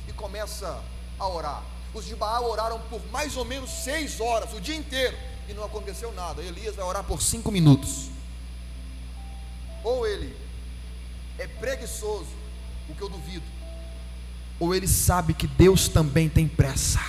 [0.07, 0.81] e começa
[1.19, 1.63] a orar.
[1.93, 5.63] Os de Baal oraram por mais ou menos seis horas, o dia inteiro, e não
[5.63, 6.41] aconteceu nada.
[6.41, 8.09] Elias vai orar por cinco minutos.
[9.83, 10.35] Ou ele
[11.39, 12.29] é preguiçoso,
[12.89, 13.45] o que eu duvido,
[14.59, 16.99] ou ele sabe que Deus também tem pressa.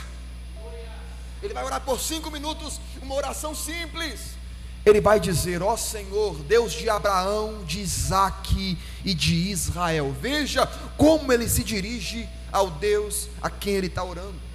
[1.42, 4.37] Ele vai orar por cinco minutos, uma oração simples.
[4.84, 10.14] Ele vai dizer: Ó Senhor, Deus de Abraão, de Isaac e de Israel.
[10.20, 10.66] Veja
[10.96, 14.48] como ele se dirige ao Deus a quem ele está orando.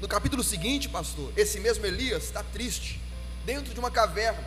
[0.00, 3.00] No capítulo seguinte, pastor, esse mesmo Elias está triste,
[3.44, 4.44] dentro de uma caverna,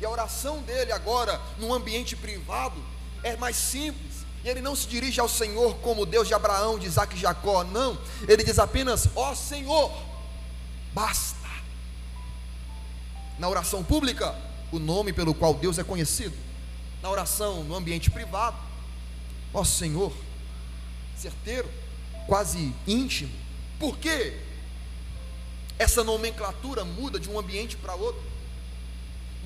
[0.00, 2.76] e a oração dele agora, num ambiente privado,
[3.22, 4.20] é mais simples.
[4.44, 7.62] E ele não se dirige ao Senhor como Deus de Abraão, de Isaac e Jacó,
[7.64, 7.98] não.
[8.26, 9.92] Ele diz apenas: Ó Senhor,
[10.94, 11.39] basta.
[13.40, 14.36] Na oração pública,
[14.70, 16.36] o nome pelo qual Deus é conhecido.
[17.02, 18.58] Na oração no ambiente privado,
[19.54, 20.12] ó Senhor,
[21.16, 21.66] certeiro,
[22.26, 23.32] quase íntimo.
[23.78, 24.38] Por quê?
[25.78, 28.22] Essa nomenclatura muda de um ambiente para outro.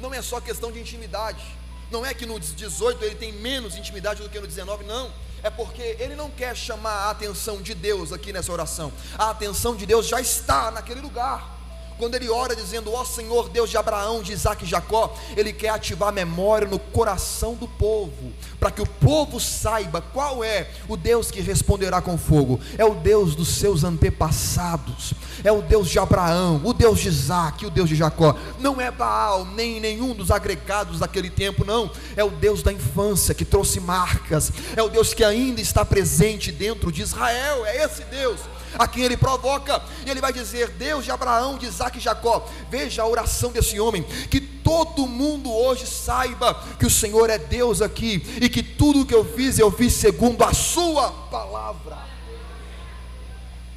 [0.01, 1.45] Não é só questão de intimidade.
[1.89, 5.13] Não é que no 18 ele tem menos intimidade do que no 19, não.
[5.41, 8.93] É porque ele não quer chamar a atenção de Deus aqui nessa oração.
[9.17, 11.54] A atenção de Deus já está naquele lugar.
[11.99, 15.69] Quando ele ora dizendo, ó Senhor Deus de Abraão, de Isaac e Jacó, ele quer
[15.69, 20.97] ativar a memória no coração do povo, para que o povo saiba qual é o
[20.97, 22.59] Deus que responderá com fogo.
[22.77, 25.15] É o Deus dos seus antepassados,
[25.45, 28.37] é o Deus de Abraão, o Deus de Isaac, o Deus de Jacó.
[28.59, 31.91] Não é Baal, nem nenhum dos agregados daquele tempo, não.
[32.17, 36.51] É o Deus da infância que trouxe marcas, é o Deus que ainda está presente
[36.51, 38.41] dentro de Israel, é esse Deus
[38.79, 42.47] a quem ele provoca, e ele vai dizer: Deus de Abraão, de Isaac e Jacó,
[42.71, 47.83] veja a oração desse homem, que todo mundo hoje saiba que o Senhor é Deus
[47.83, 51.99] aqui, e que tudo o que eu fiz, eu fiz segundo a Sua palavra.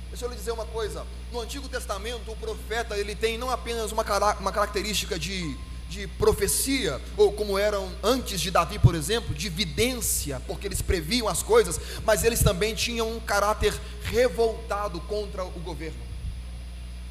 [0.10, 3.92] Deixa eu lhe dizer uma coisa: no Antigo Testamento, o profeta ele tem não apenas
[3.92, 4.04] uma,
[4.40, 5.56] uma característica de
[5.90, 11.28] de profecia, ou como eram antes de Davi, por exemplo, de vidência, porque eles previam
[11.28, 13.74] as coisas, mas eles também tinham um caráter
[14.04, 16.00] revoltado contra o governo.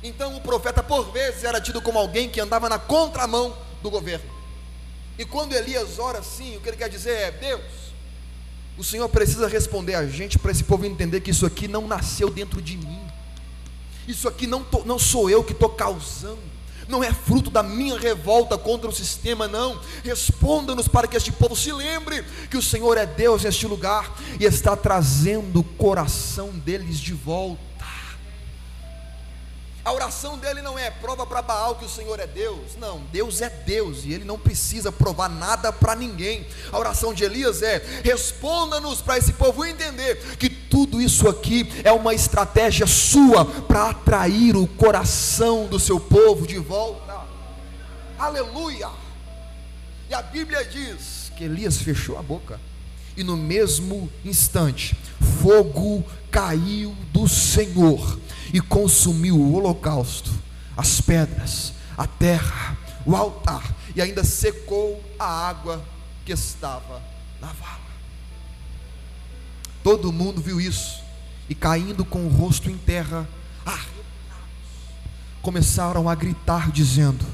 [0.02, 4.30] Então o profeta, por vezes, era tido como alguém que andava na contramão do governo.
[5.18, 7.62] E quando Elias ora assim, o que ele quer dizer é: Deus,
[8.76, 12.28] o Senhor precisa responder a gente para esse povo entender que isso aqui não nasceu
[12.28, 13.00] dentro de mim,
[14.06, 16.55] isso aqui não, tô, não sou eu que estou causando
[16.88, 19.80] não é fruto da minha revolta contra o sistema, não.
[20.04, 24.44] Responda-nos para que este povo se lembre que o Senhor é Deus neste lugar e
[24.44, 27.75] está trazendo o coração deles de volta.
[29.86, 32.74] A oração dele não é prova para Baal que o Senhor é Deus.
[32.76, 36.44] Não, Deus é Deus e ele não precisa provar nada para ninguém.
[36.72, 41.92] A oração de Elias é: responda-nos para esse povo entender que tudo isso aqui é
[41.92, 47.20] uma estratégia sua para atrair o coração do seu povo de volta.
[48.18, 48.90] Aleluia!
[50.10, 52.60] E a Bíblia diz que Elias fechou a boca
[53.16, 54.96] e no mesmo instante
[55.40, 58.18] fogo caiu do Senhor
[58.52, 60.30] e consumiu o holocausto,
[60.76, 65.84] as pedras, a terra, o altar, e ainda secou a água
[66.24, 67.02] que estava
[67.40, 67.76] na vala.
[69.82, 71.00] Todo mundo viu isso
[71.48, 73.28] e caindo com o rosto em terra,
[75.46, 77.24] começaram a gritar dizendo: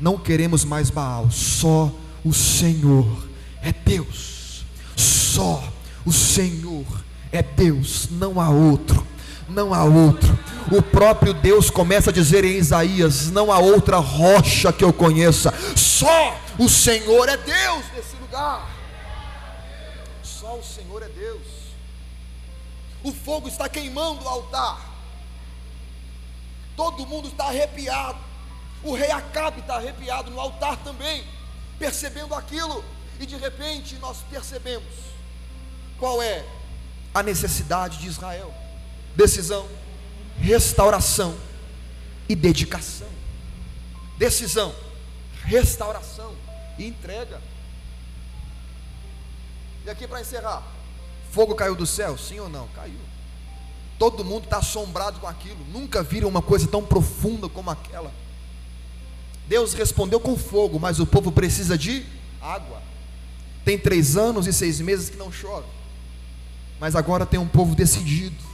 [0.00, 1.94] Não queremos mais Baal, só
[2.24, 3.28] o Senhor
[3.62, 4.64] é Deus.
[4.96, 5.72] Só
[6.04, 6.84] o Senhor
[7.30, 9.06] é Deus, não há outro.
[9.52, 10.38] Não há outro.
[10.70, 15.52] O próprio Deus começa a dizer em Isaías: Não há outra rocha que eu conheça.
[15.76, 18.70] Só o Senhor é Deus nesse lugar.
[20.22, 21.42] Só o Senhor é Deus.
[23.04, 24.90] O fogo está queimando o altar.
[26.74, 28.18] Todo mundo está arrepiado.
[28.82, 31.24] O rei Acabe está arrepiado no altar também,
[31.78, 32.82] percebendo aquilo.
[33.20, 34.94] E de repente nós percebemos
[35.98, 36.44] qual é
[37.14, 38.61] a necessidade de Israel:
[39.14, 39.68] decisão,
[40.38, 41.36] restauração
[42.28, 43.08] e dedicação.
[44.18, 44.74] Decisão,
[45.44, 46.34] restauração
[46.78, 47.40] e entrega.
[49.84, 50.62] E aqui para encerrar:
[51.30, 52.16] fogo caiu do céu?
[52.16, 52.68] Sim ou não?
[52.68, 53.00] Caiu.
[53.98, 55.64] Todo mundo está assombrado com aquilo.
[55.72, 58.12] Nunca viram uma coisa tão profunda como aquela.
[59.46, 62.04] Deus respondeu com fogo, mas o povo precisa de
[62.40, 62.82] água.
[63.64, 65.66] Tem três anos e seis meses que não chove.
[66.80, 68.51] Mas agora tem um povo decidido.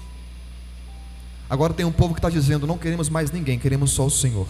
[1.49, 4.49] Agora tem um povo que está dizendo: não queremos mais ninguém, queremos só o Senhor.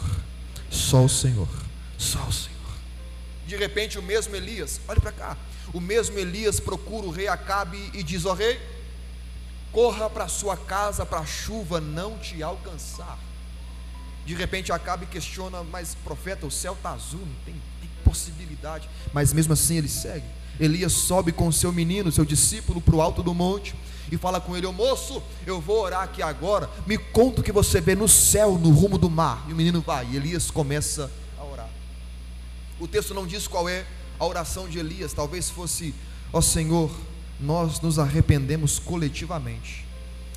[0.71, 1.49] Só o Senhor.
[1.97, 2.57] Só o Senhor.
[3.47, 5.37] De repente, o mesmo Elias, olhe para cá.
[5.73, 8.61] O mesmo Elias procura o rei Acabe e diz: Ó oh, rei,
[9.73, 13.19] corra para sua casa para a chuva não te alcançar.
[14.27, 17.55] De repente Acabe questiona, mas profeta, o céu está azul, não tem,
[18.09, 18.89] possibilidade.
[19.13, 20.25] Mas mesmo assim ele segue.
[20.59, 23.75] Elias sobe com seu menino, seu discípulo, para o alto do monte
[24.11, 26.69] e fala com ele: Ô moço, eu vou orar aqui agora.
[26.87, 29.45] Me conta o que você vê no céu, no rumo do mar.
[29.49, 31.69] E o menino vai, e Elias começa a orar.
[32.81, 33.87] O texto não diz qual é
[34.19, 35.95] a oração de Elias, talvez fosse:
[36.33, 36.91] Ó Senhor,
[37.41, 39.85] nós nos arrependemos coletivamente,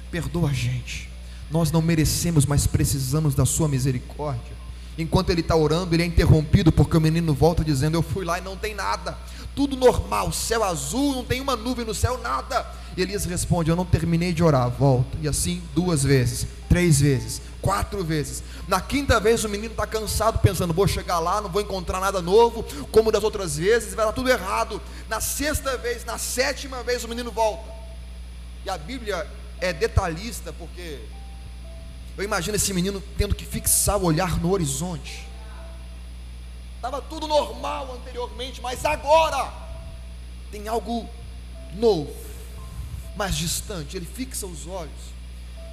[0.09, 1.09] perdoa a gente.
[1.49, 4.61] Nós não merecemos, mas precisamos da Sua misericórdia.
[4.97, 8.37] Enquanto ele está orando, ele é interrompido porque o menino volta dizendo: Eu fui lá
[8.37, 9.17] e não tem nada
[9.55, 12.65] tudo normal, céu azul, não tem uma nuvem no céu, nada.
[12.95, 15.17] E Elias responde: Eu não terminei de orar, volta.
[15.21, 18.43] E assim, duas vezes, três vezes, quatro vezes.
[18.67, 22.21] Na quinta vez, o menino está cansado, pensando: Vou chegar lá, não vou encontrar nada
[22.21, 24.81] novo, como das outras vezes, vai dar tudo errado.
[25.09, 27.69] Na sexta vez, na sétima vez, o menino volta.
[28.65, 29.27] E a Bíblia
[29.59, 30.99] é detalhista, porque
[32.17, 35.31] eu imagino esse menino tendo que fixar o olhar no horizonte
[36.81, 39.53] Estava tudo normal anteriormente, mas agora
[40.51, 41.07] tem algo
[41.75, 42.11] novo,
[43.15, 43.95] mais distante.
[43.95, 45.13] Ele fixa os olhos.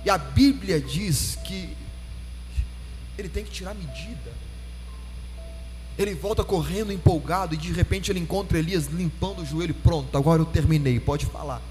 [0.05, 1.75] E a Bíblia diz que
[3.17, 4.31] ele tem que tirar medida.
[5.97, 9.73] Ele volta correndo empolgado e de repente ele encontra Elias limpando o joelho.
[9.73, 11.63] Pronto, agora eu terminei, pode falar.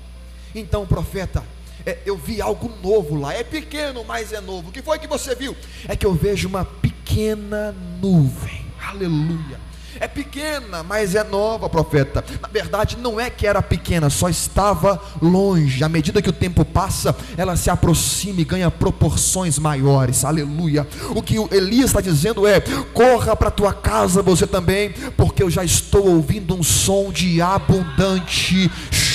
[0.55, 1.43] Então, profeta,
[1.85, 3.33] é, eu vi algo novo lá.
[3.33, 4.69] É pequeno, mas é novo.
[4.69, 5.55] O que foi que você viu?
[5.87, 9.59] É que eu vejo uma pequena nuvem Aleluia.
[9.99, 12.23] É pequena, mas é nova, profeta.
[12.41, 15.83] Na verdade, não é que era pequena, só estava longe.
[15.83, 20.23] À medida que o tempo passa, ela se aproxima e ganha proporções maiores.
[20.23, 20.87] Aleluia.
[21.15, 22.61] O que Elias está dizendo é:
[22.93, 28.69] corra para tua casa você também, porque eu já estou ouvindo um som de abundante
[28.91, 29.06] chuva,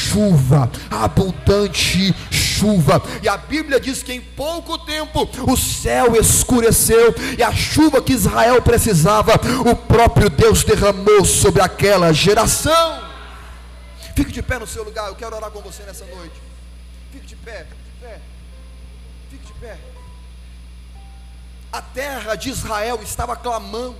[0.90, 3.02] abundante chuva.
[3.22, 8.12] E a Bíblia diz que em pouco tempo o céu escureceu e a chuva que
[8.12, 9.32] Israel precisava,
[9.68, 13.02] o próprio Deus derramou sobre aquela geração.
[14.14, 16.40] Fique de pé no seu lugar, eu quero orar com você nessa noite.
[17.10, 18.20] Fique de pé, fique de pé.
[19.30, 19.78] Fique de pé.
[21.72, 23.96] A terra de Israel estava clamando.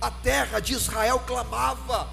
[0.00, 2.08] A terra de Israel clamava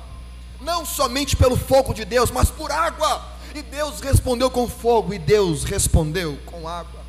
[0.62, 3.22] não somente pelo fogo de Deus, mas por água.
[3.53, 7.06] E Deus respondeu com fogo, e Deus respondeu com água.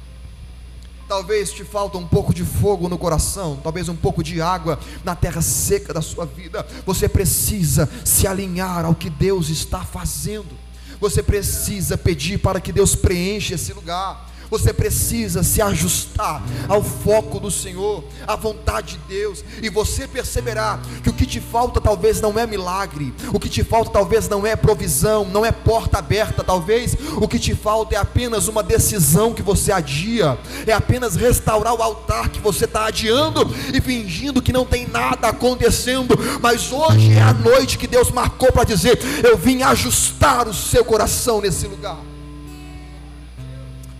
[1.08, 5.14] Talvez te falta um pouco de fogo no coração, talvez um pouco de água na
[5.14, 6.66] terra seca da sua vida.
[6.84, 10.56] Você precisa se alinhar ao que Deus está fazendo.
[11.00, 14.25] Você precisa pedir para que Deus preencha esse lugar.
[14.50, 20.80] Você precisa se ajustar ao foco do Senhor, à vontade de Deus, e você perceberá
[21.02, 24.46] que o que te falta talvez não é milagre, o que te falta talvez não
[24.46, 29.34] é provisão, não é porta aberta, talvez o que te falta é apenas uma decisão
[29.34, 34.52] que você adia, é apenas restaurar o altar que você está adiando e fingindo que
[34.52, 39.36] não tem nada acontecendo, mas hoje é a noite que Deus marcou para dizer: Eu
[39.36, 41.98] vim ajustar o seu coração nesse lugar.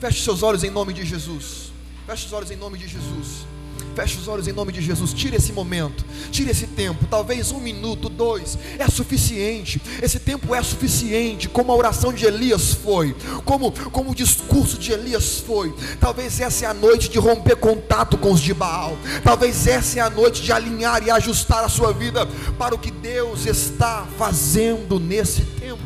[0.01, 1.72] Feche seus olhos em nome de Jesus.
[2.07, 3.47] Feche os olhos em nome de Jesus.
[3.94, 5.14] Feche os olhos em nome de Jesus.
[5.14, 7.07] Tire esse momento, tire esse tempo.
[7.07, 9.80] Talvez um minuto, dois, é suficiente.
[10.03, 11.49] Esse tempo é suficiente.
[11.49, 13.16] Como a oração de Elias foi,
[13.47, 15.74] como, como o discurso de Elias foi.
[15.99, 18.99] Talvez essa é a noite de romper contato com os de Baal.
[19.24, 22.26] Talvez essa é a noite de alinhar e ajustar a sua vida
[22.59, 25.82] para o que Deus está fazendo nesse tempo.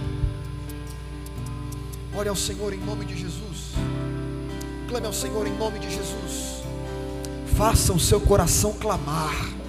[2.12, 3.29] Ore ao Senhor em nome de Jesus.
[4.90, 6.60] Clame ao Senhor em nome de Jesus
[7.60, 9.59] faça o seu coração clamar.